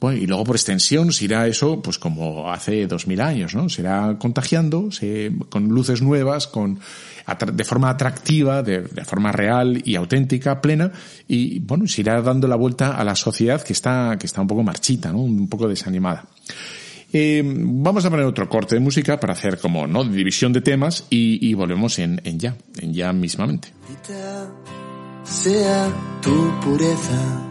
[0.00, 3.68] Bueno, y luego por extensión se irá eso, pues como hace dos mil años, ¿no?
[3.68, 6.80] Se irá contagiando, se, con luces nuevas, con,
[7.52, 10.90] de forma atractiva, de, de forma real y auténtica, plena,
[11.28, 14.46] y bueno, se irá dando la vuelta a la sociedad que está, que está un
[14.46, 15.18] poco marchita, ¿no?
[15.18, 16.24] Un poco desanimada.
[17.12, 20.04] Eh, vamos a poner otro corte de música para hacer como, ¿no?
[20.04, 23.72] División de temas y, y volvemos en, en ya, en ya mismamente.
[23.86, 24.52] Bendita
[25.24, 25.88] sea
[26.22, 27.46] tu pureza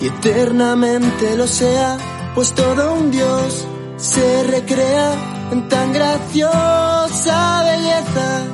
[0.00, 1.98] y eternamente lo sea,
[2.34, 3.66] pues todo un Dios
[3.96, 8.46] se recrea en tan graciosa belleza.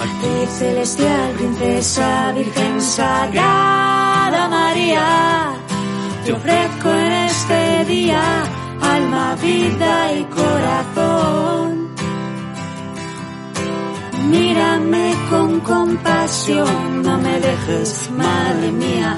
[0.00, 5.52] Arte celestial, princesa, virgen sagrada María,
[6.28, 8.22] te ofrezco en este día
[8.82, 11.88] alma, vida y corazón.
[14.28, 19.16] Mírame con compasión, no me dejes, madre mía.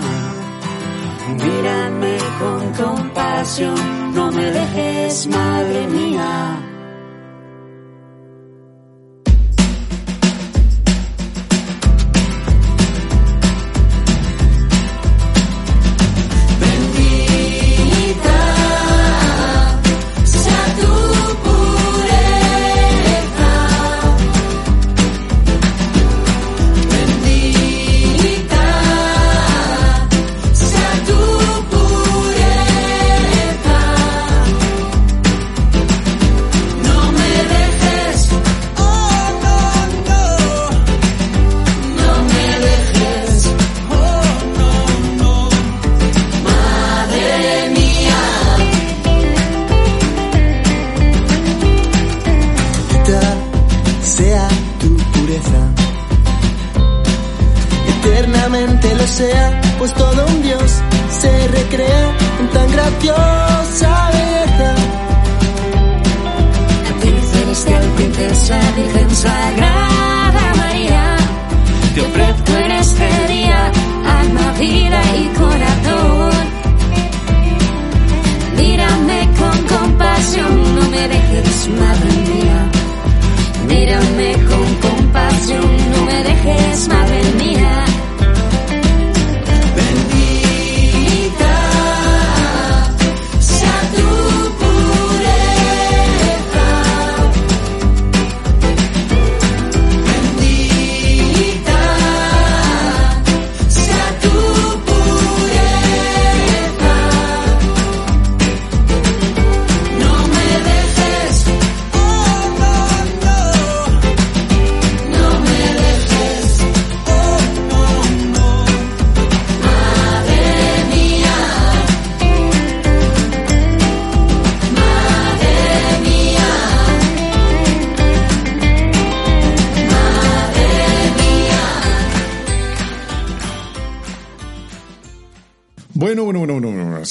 [1.31, 6.70] Mírame con compasión, no me dejes, madre mía.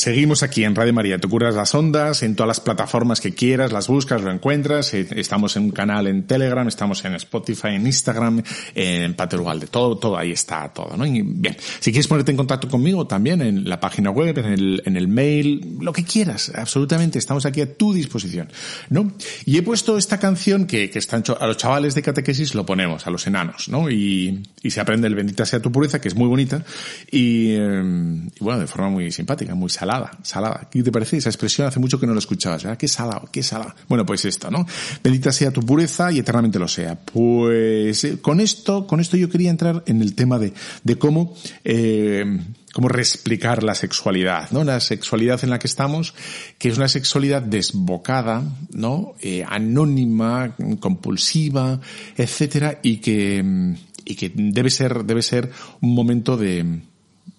[0.10, 1.20] Seguimos aquí en Radio María.
[1.20, 4.92] Te curas las ondas en todas las plataformas que quieras, las buscas, lo encuentras.
[4.96, 8.42] Eh, Estamos en un canal en Telegram, estamos en Spotify, en Instagram,
[8.74, 11.04] en Paterugal, de todo, todo ahí está todo, ¿no?
[11.04, 15.78] Bien, si quieres ponerte en contacto conmigo también en la página web, en el, mail,
[15.80, 18.50] lo que quieras, absolutamente, estamos aquí a tu disposición,
[18.90, 19.12] ¿no?
[19.46, 23.06] Y he puesto esta canción que, que están a los chavales de catequesis lo ponemos,
[23.06, 23.92] a los enanos, ¿no?
[23.92, 26.64] Y, se aprende el bendita sea tu pureza, que es muy bonita,
[27.12, 30.68] y, y bueno, de forma muy simpática, muy salada, salada.
[30.72, 31.68] ¿Qué te parece esa expresión?
[31.68, 32.78] Hace mucho que no lo escuchabas, ¿verdad?
[32.78, 33.74] Qué salado, qué salado.
[33.88, 34.66] Bueno, pues esto, ¿no?
[35.04, 37.00] Bendita sea tu pureza y eternamente lo sea.
[37.00, 41.34] Pues eh, con esto, con esto yo quería entrar en el tema de, de cómo,
[41.64, 42.26] eh,
[42.74, 44.64] cómo reexplicar la sexualidad, ¿no?
[44.64, 46.14] La sexualidad en la que estamos,
[46.58, 49.14] que es una sexualidad desbocada, ¿no?
[49.22, 51.80] Eh, anónima, compulsiva,
[52.16, 53.76] etcétera, y que,
[54.06, 56.82] y que debe ser, debe ser un momento de,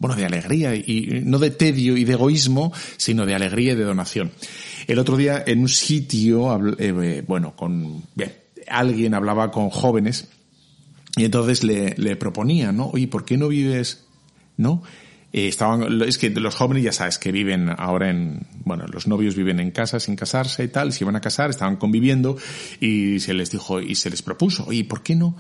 [0.00, 3.84] bueno, de alegría y no de tedio y de egoísmo, sino de alegría y de
[3.84, 4.32] donación.
[4.88, 8.02] El otro día en un sitio, habl- eh, bueno, con,
[8.66, 10.28] alguien hablaba con jóvenes
[11.16, 12.86] y entonces le, le proponía, ¿no?
[12.88, 14.06] Oye, ¿por qué no vives,
[14.56, 14.82] no?
[15.32, 19.36] Eh, estaban, es que los jóvenes ya sabes que viven ahora en, bueno, los novios
[19.36, 22.36] viven en casa sin casarse y tal, se iban a casar, estaban conviviendo
[22.80, 25.36] y se les dijo, y se les propuso, oye, ¿por qué no,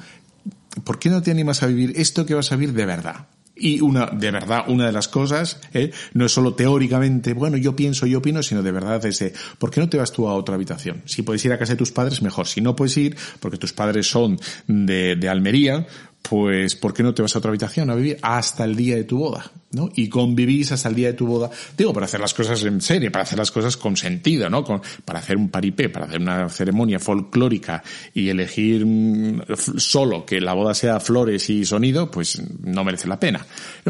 [0.84, 3.26] por qué no te animas a vivir esto que vas a vivir de verdad?
[3.60, 5.90] Y una, de verdad, una de las cosas, ¿eh?
[6.14, 9.22] no es solo teóricamente, bueno, yo pienso, yo opino, sino de verdad es,
[9.58, 11.02] ¿por qué no te vas tú a otra habitación?
[11.04, 12.46] Si puedes ir a casa de tus padres, mejor.
[12.46, 15.86] Si no puedes ir, porque tus padres son de, de Almería,
[16.22, 19.04] pues ¿por qué no te vas a otra habitación a vivir hasta el día de
[19.04, 19.50] tu boda?
[19.72, 19.88] ¿no?
[19.94, 23.12] Y convivís hasta el día de tu boda, digo, para hacer las cosas en serio,
[23.12, 24.64] para hacer las cosas con sentido, ¿no?
[24.64, 29.42] Con, para hacer un paripé, para hacer una ceremonia folclórica y elegir mm,
[29.76, 33.46] solo que la boda sea flores y sonido, pues no merece la pena.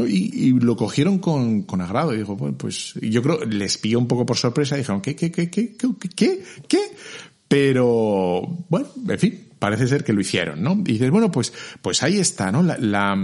[0.07, 4.07] Y, lo cogieron con, con agrado y dijo, bueno, pues yo creo, les pilló un
[4.07, 6.81] poco por sorpresa y dijeron, ¿qué, qué, qué, qué, qué, qué, qué?
[7.49, 10.73] Pero, bueno, en fin, parece ser que lo hicieron, ¿no?
[10.73, 12.63] Y dices, bueno, pues, pues ahí está, ¿no?
[12.65, 13.17] La,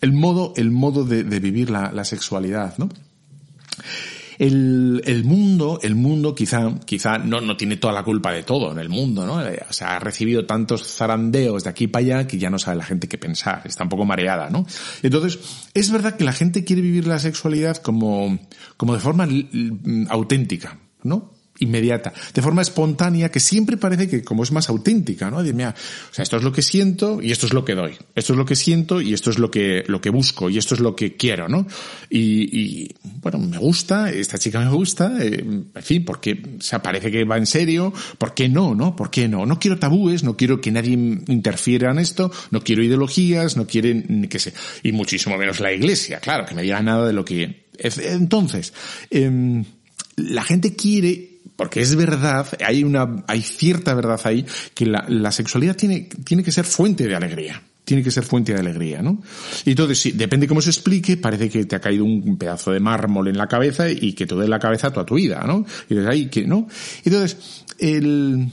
[0.00, 2.88] el modo, el modo de, vivir la, sexualidad, ¿no?
[4.38, 8.72] El, el mundo, el mundo quizá, quizá no, no tiene toda la culpa de todo
[8.72, 9.46] en el mundo, ¿no?
[9.46, 12.78] Eh, O sea, ha recibido tantos zarandeos de aquí para allá que ya no sabe
[12.78, 14.66] la gente qué pensar, está un poco mareada, ¿no?
[15.02, 15.38] Entonces,
[15.74, 18.38] es verdad que la gente quiere vivir la sexualidad como,
[18.76, 19.26] como de forma
[20.10, 21.41] auténtica, ¿no?
[21.62, 25.42] Inmediata, de forma espontánea, que siempre parece que como es más auténtica, ¿no?
[25.42, 25.74] De, mira,
[26.10, 27.96] o sea, esto es lo que siento y esto es lo que doy.
[28.14, 30.74] Esto es lo que siento y esto es lo que, lo que busco y esto
[30.74, 31.66] es lo que quiero, ¿no?
[32.10, 36.82] Y, y, bueno, me gusta, esta chica me gusta, eh, en fin, porque, o sea,
[36.82, 38.96] parece que va en serio, ¿por qué no, no?
[38.96, 39.46] ¿Por qué no?
[39.46, 44.26] No quiero tabúes, no quiero que nadie interfiera en esto, no quiero ideologías, no quieren,
[44.28, 44.52] qué sé,
[44.82, 47.62] y muchísimo menos la iglesia, claro, que me diga nada de lo que...
[47.78, 48.72] Entonces,
[49.10, 49.64] eh,
[50.16, 54.44] la gente quiere porque es verdad, hay una, hay cierta verdad ahí,
[54.74, 57.62] que la, la sexualidad tiene, tiene que ser fuente de alegría.
[57.84, 59.20] Tiene que ser fuente de alegría, ¿no?
[59.64, 62.78] Y entonces, sí, depende cómo se explique, parece que te ha caído un pedazo de
[62.78, 65.66] mármol en la cabeza y que te dé la cabeza toda tu vida, ¿no?
[65.88, 66.68] Y dices, ay, que, ¿no?
[67.04, 68.52] Entonces, el,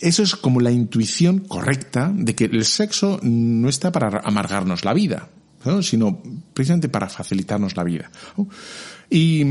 [0.00, 4.92] eso es como la intuición correcta de que el sexo no está para amargarnos la
[4.92, 5.28] vida,
[5.64, 5.82] ¿no?
[5.82, 6.22] sino
[6.52, 8.10] precisamente para facilitarnos la vida.
[8.36, 8.48] ¿no?
[9.08, 9.42] Y,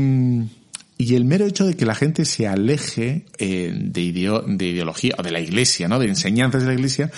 [0.96, 5.14] y el mero hecho de que la gente se aleje eh, de, ideo, de ideología
[5.18, 5.98] o de la iglesia, ¿no?
[5.98, 7.10] De enseñanzas de la iglesia,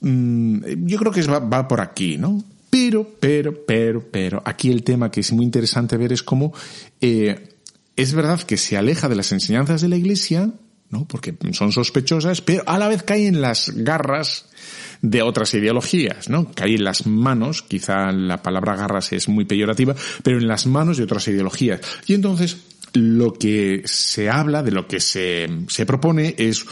[0.00, 2.42] mmm, yo creo que va, va, por aquí, ¿no?
[2.70, 6.52] Pero, pero, pero, pero, aquí el tema que es muy interesante ver es cómo
[7.00, 7.56] eh,
[7.96, 10.50] es verdad que se aleja de las enseñanzas de la Iglesia,
[10.90, 11.06] ¿no?
[11.06, 14.46] Porque son sospechosas, pero a la vez cae en las garras
[15.02, 16.52] de otras ideologías, ¿no?
[16.52, 20.96] Cae en las manos, quizá la palabra garras es muy peyorativa, pero en las manos
[20.96, 21.80] de otras ideologías.
[22.06, 22.58] Y entonces,
[22.98, 26.64] lo que se habla, de lo que se, se propone es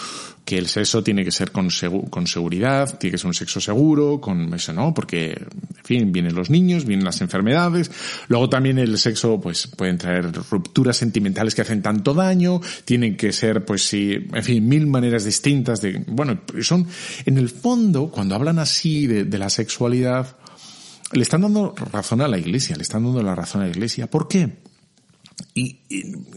[0.46, 1.68] que el sexo tiene que ser con,
[2.08, 4.94] con seguridad, tiene que ser un sexo seguro, con eso, ¿no?
[4.94, 7.90] Porque, en fin, vienen los niños, vienen las enfermedades.
[8.28, 13.32] Luego también el sexo, pues, pueden traer rupturas sentimentales que hacen tanto daño, tienen que
[13.32, 16.86] ser, pues sí, en fin, mil maneras distintas de, bueno, son,
[17.24, 20.36] en el fondo, cuando hablan así de, de la sexualidad,
[21.10, 24.06] le están dando razón a la iglesia, le están dando la razón a la iglesia.
[24.08, 24.52] ¿Por qué?
[25.54, 25.78] Y,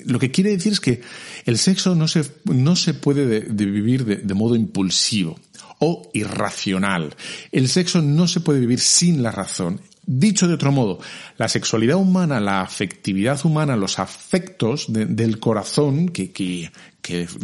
[0.06, 1.02] lo que quiere decir es que
[1.46, 5.40] el sexo no se, no se puede de, de vivir de, modo impulsivo
[5.80, 7.16] o irracional.
[7.52, 9.82] El sexo no se puede vivir sin la razón.
[10.06, 11.00] Dicho de otro modo,
[11.38, 16.72] la sexualidad humana, la afectividad humana, los afectos de, del corazón que, que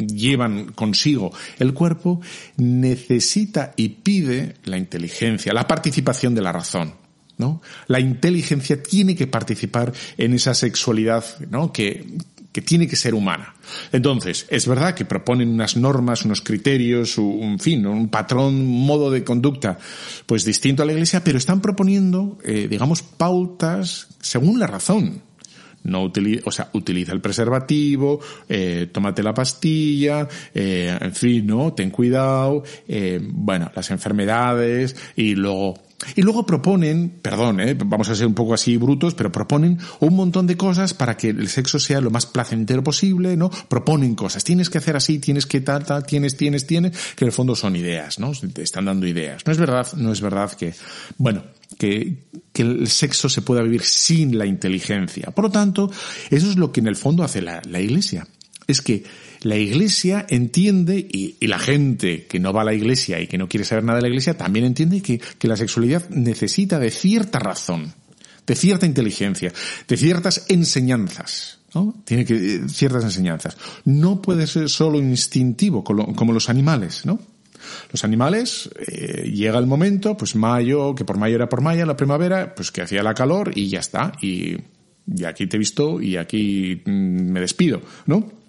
[0.07, 2.21] llevan consigo el cuerpo,
[2.57, 7.04] necesita y pide la inteligencia, la participación de la razón.
[7.87, 11.23] La inteligencia tiene que participar en esa sexualidad,
[11.75, 13.53] que tiene que ser humana.
[13.91, 19.11] Entonces, es verdad que proponen unas normas, unos criterios, un fin, un patrón, un modo
[19.11, 19.77] de conducta,
[20.25, 25.21] pues distinto a la Iglesia, pero están proponiendo, eh, digamos, pautas según la razón.
[25.83, 28.19] No utiliza, o sea, utiliza el preservativo,
[28.49, 31.73] eh, tómate la pastilla, eh, en fin, ¿no?
[31.73, 35.84] Ten cuidado, eh, bueno, las enfermedades y luego
[36.15, 37.73] y luego proponen, perdón, ¿eh?
[37.73, 41.29] vamos a ser un poco así brutos, pero proponen un montón de cosas para que
[41.29, 43.49] el sexo sea lo más placentero posible, ¿no?
[43.49, 44.43] Proponen cosas.
[44.43, 47.55] Tienes que hacer así, tienes que tal, tal, tienes, tienes, tienes, que en el fondo
[47.55, 48.33] son ideas, ¿no?
[48.33, 49.43] Te están dando ideas.
[49.45, 50.73] No es verdad, no es verdad que,
[51.17, 51.43] bueno,
[51.77, 55.31] que, que el sexo se pueda vivir sin la inteligencia.
[55.31, 55.89] Por lo tanto,
[56.29, 58.27] eso es lo que en el fondo hace la, la iglesia.
[58.67, 59.03] Es que
[59.45, 63.47] la iglesia entiende, y, la gente que no va a la iglesia y que no
[63.47, 67.37] quiere saber nada de la iglesia, también entiende que, que la sexualidad necesita de cierta
[67.37, 67.93] razón,
[68.47, 69.53] de cierta inteligencia,
[69.87, 71.59] de ciertas enseñanzas.
[71.75, 71.93] ¿no?
[72.05, 73.55] Tiene que, ciertas enseñanzas.
[73.83, 77.19] No puede ser solo instintivo, como, los animales, ¿no?
[77.91, 81.95] Los animales, eh, llega el momento, pues mayo, que por mayo era por mayo, la
[81.95, 84.11] primavera, pues que hacía la calor y ya está.
[84.23, 84.57] Y,
[85.05, 88.44] y aquí te he visto y aquí mm, me despido, ¿no?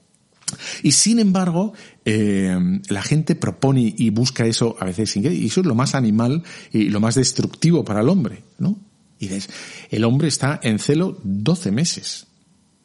[0.82, 1.72] Y sin embargo,
[2.05, 2.57] eh,
[2.88, 6.42] la gente propone y busca eso a veces sin y eso es lo más animal
[6.72, 8.78] y lo más destructivo para el hombre, ¿no?
[9.18, 9.49] Y ves,
[9.90, 12.26] el hombre está en celo 12 meses.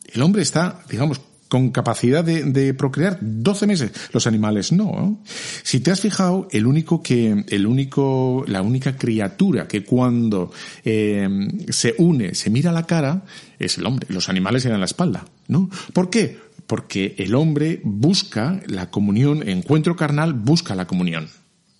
[0.05, 3.91] El hombre está, digamos, con capacidad de, procrear 12 meses.
[4.14, 5.20] Los animales no, no.
[5.64, 10.53] Si te has fijado, el único que, el único, la única criatura que cuando
[10.86, 11.28] eh,
[11.68, 13.26] se une, se mira la cara,
[13.59, 14.07] es el hombre.
[14.09, 15.70] Los animales se dan la espalda, ¿no?
[15.91, 16.39] ¿Por qué?
[16.72, 21.28] Porque el hombre busca la comunión, encuentro carnal busca la comunión.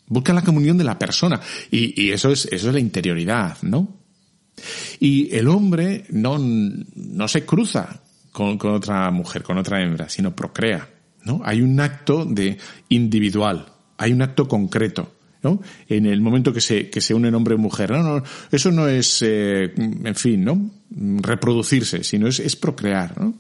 [0.08, 1.40] Busca la comunión de la persona.
[1.72, 3.88] Y, eso es, eso es la interioridad, ¿no?
[5.00, 8.02] Y el hombre no, no se cruza
[8.34, 10.90] con, con, otra mujer, con otra hembra, sino procrea,
[11.24, 11.40] ¿no?
[11.46, 12.58] Hay un acto de
[12.90, 13.68] individual,
[13.98, 15.62] hay un acto concreto, ¿no?
[15.88, 17.92] En el momento que se, que se unen hombre y mujer.
[17.92, 20.70] No, no, eso no es, eh, en fin, ¿no?
[20.90, 23.36] Reproducirse, sino es, es procrear, ¿no?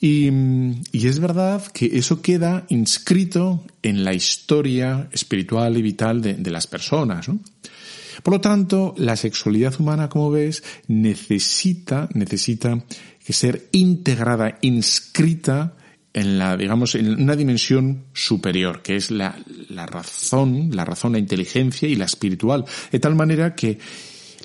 [0.00, 0.30] Y,
[0.92, 6.50] y, es verdad que eso queda inscrito en la historia espiritual y vital de, de
[6.50, 7.40] las personas, ¿no?
[8.22, 12.84] Por lo tanto, la sexualidad humana, como ves, necesita, necesita
[13.24, 15.76] que ser integrada, inscrita
[16.12, 19.38] en la, digamos, en una dimensión superior, que es la,
[19.68, 22.64] la razón, la razón, la inteligencia y la espiritual.
[22.90, 23.78] De tal manera que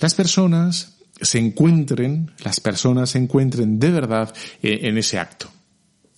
[0.01, 0.93] las personas
[1.24, 5.51] se encuentren, las personas se encuentren de verdad eh, en ese acto.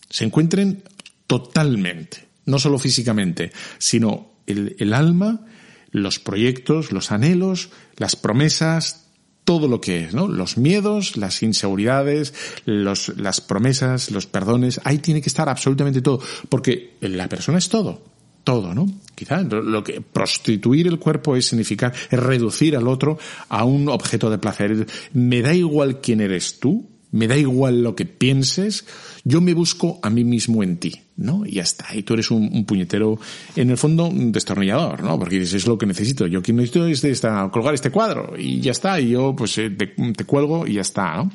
[0.09, 0.83] Se encuentren
[1.27, 5.45] totalmente, no solo físicamente, sino el, el alma,
[5.91, 9.05] los proyectos, los anhelos, las promesas,
[9.43, 10.27] todo lo que es, ¿no?
[10.27, 12.33] Los miedos, las inseguridades,
[12.65, 17.69] los, las promesas, los perdones, ahí tiene que estar absolutamente todo, porque la persona es
[17.69, 18.14] todo
[18.45, 18.87] todo, ¿no?
[19.15, 23.17] Quizá lo que prostituir el cuerpo es significar, es reducir al otro
[23.49, 24.87] a un objeto de placer.
[25.11, 28.85] Me da igual quién eres tú, me da igual lo que pienses,
[29.23, 31.45] yo me busco a mí mismo en ti, ¿no?
[31.45, 31.95] Y ya está.
[31.95, 33.19] Y tú eres un, puñetero,
[33.55, 35.17] en el fondo, un destornillador, ¿no?
[35.17, 36.27] Porque dices, es lo que necesito.
[36.27, 38.99] Yo quiero necesito es esta, colgar este cuadro y ya está.
[38.99, 41.31] Y yo, pues, te, te cuelgo y ya está, ¿no?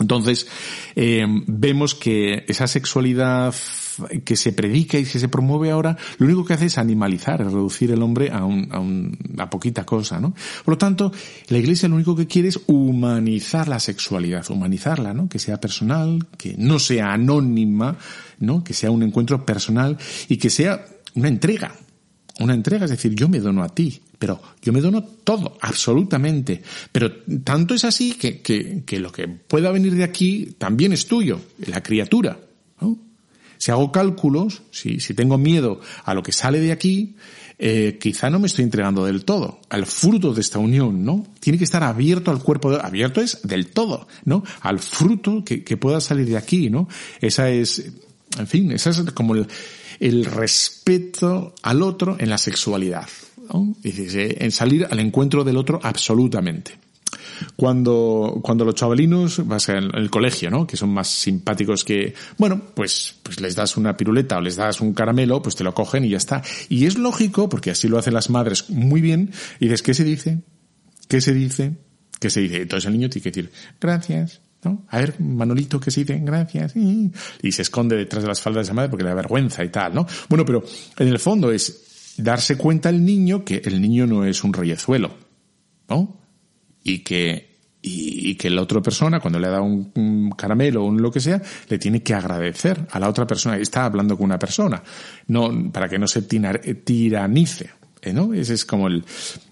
[0.00, 0.46] Entonces,
[0.94, 3.54] eh, vemos que esa sexualidad
[4.24, 7.52] que se predica y que se promueve ahora, lo único que hace es animalizar, es
[7.52, 10.34] reducir el hombre a, un, a, un, a poquita cosa, ¿no?
[10.64, 11.12] Por lo tanto,
[11.48, 15.28] la iglesia lo único que quiere es humanizar la sexualidad, humanizarla, ¿no?
[15.28, 17.96] Que sea personal, que no sea anónima,
[18.38, 18.62] ¿no?
[18.62, 20.84] Que sea un encuentro personal y que sea
[21.14, 21.74] una entrega,
[22.40, 26.62] una entrega, es decir, yo me dono a ti, pero yo me dono todo, absolutamente.
[26.92, 27.12] Pero
[27.44, 31.40] tanto es así que, que, que lo que pueda venir de aquí también es tuyo,
[31.66, 32.38] la criatura.
[33.58, 37.16] Si hago cálculos, si, si tengo miedo a lo que sale de aquí,
[37.58, 41.26] eh, quizá no me estoy entregando del todo al fruto de esta unión, ¿no?
[41.40, 44.44] Tiene que estar abierto al cuerpo, de, abierto es del todo, ¿no?
[44.60, 46.86] Al fruto que, pueda salir de aquí, ¿no?
[47.20, 47.92] Esa es,
[48.38, 49.46] en fin, esa es como el,
[50.00, 53.08] el respeto al otro en la sexualidad,
[53.52, 53.74] ¿no?
[53.82, 56.85] en salir al encuentro del otro absolutamente.
[57.54, 60.66] Cuando, cuando los chavalinos, vas el colegio, ¿no?
[60.66, 64.80] Que son más simpáticos que, bueno, pues, pues les das una piruleta o les das
[64.80, 66.42] un caramelo, pues te lo cogen y ya está.
[66.68, 70.04] Y es lógico, porque así lo hacen las madres muy bien, y dices, ¿qué se
[70.04, 70.42] dice?
[71.08, 71.76] ¿Qué se dice?
[72.18, 72.62] ¿Qué se dice?
[72.62, 74.84] Entonces el niño tiene que decir, gracias, ¿no?
[74.88, 76.20] A ver, Manolito, ¿qué se dice?
[76.22, 76.74] Gracias.
[76.76, 79.68] Y se esconde detrás de las faldas de esa madre porque le da vergüenza y
[79.68, 80.06] tal, ¿no?
[80.28, 80.64] Bueno, pero
[80.98, 85.14] en el fondo es darse cuenta el niño que el niño no es un reyezuelo,
[85.88, 86.25] ¿no?
[86.88, 91.02] Y que, y, que la otra persona, cuando le da un, un, caramelo o un
[91.02, 93.56] lo que sea, le tiene que agradecer a la otra persona.
[93.56, 94.82] Está hablando con una persona,
[95.28, 97.70] no, para que no se tinar, tiranice,
[98.12, 98.32] ¿no?
[98.34, 99.04] Esa es como el,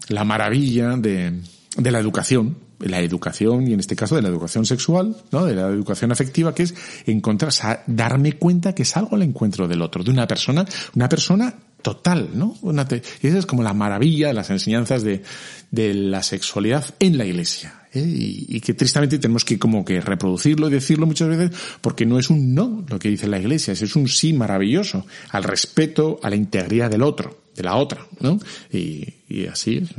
[0.08, 1.40] la maravilla de,
[1.76, 2.56] de la educación,
[2.88, 5.44] la educación, y en este caso de la educación sexual, ¿no?
[5.44, 6.74] De la educación afectiva, que es
[7.06, 7.52] encontrar,
[7.86, 10.64] darme cuenta que salgo al encuentro del otro, de una persona,
[10.94, 11.54] una persona
[11.84, 12.56] total, ¿no?
[12.62, 15.22] Una esa es como la maravilla de las enseñanzas de,
[15.70, 17.82] de la sexualidad en la iglesia.
[17.92, 18.00] ¿eh?
[18.00, 21.50] Y, y, que tristemente tenemos que como que reproducirlo y decirlo muchas veces
[21.82, 25.44] porque no es un no lo que dice la iglesia, es un sí maravilloso al
[25.44, 28.40] respeto, a la integridad del otro, de la otra, ¿no?
[28.72, 29.90] Y, y así es.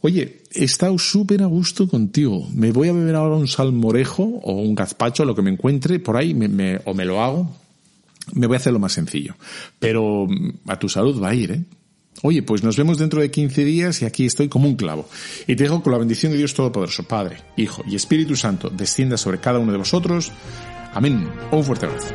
[0.00, 2.48] Oye, he estado súper a gusto contigo.
[2.54, 6.16] Me voy a beber ahora un salmorejo o un gazpacho, lo que me encuentre por
[6.16, 6.36] ahí,
[6.84, 7.50] o me lo hago.
[8.34, 9.34] Me voy a hacer lo más sencillo.
[9.78, 10.26] Pero
[10.66, 11.64] a tu salud va a ir, ¿eh?
[12.22, 15.08] Oye, pues nos vemos dentro de 15 días y aquí estoy como un clavo.
[15.46, 19.16] Y te dejo con la bendición de Dios Todopoderoso, Padre, Hijo y Espíritu Santo, descienda
[19.16, 20.32] sobre cada uno de vosotros.
[20.94, 21.28] Amén.
[21.52, 22.14] Un fuerte abrazo.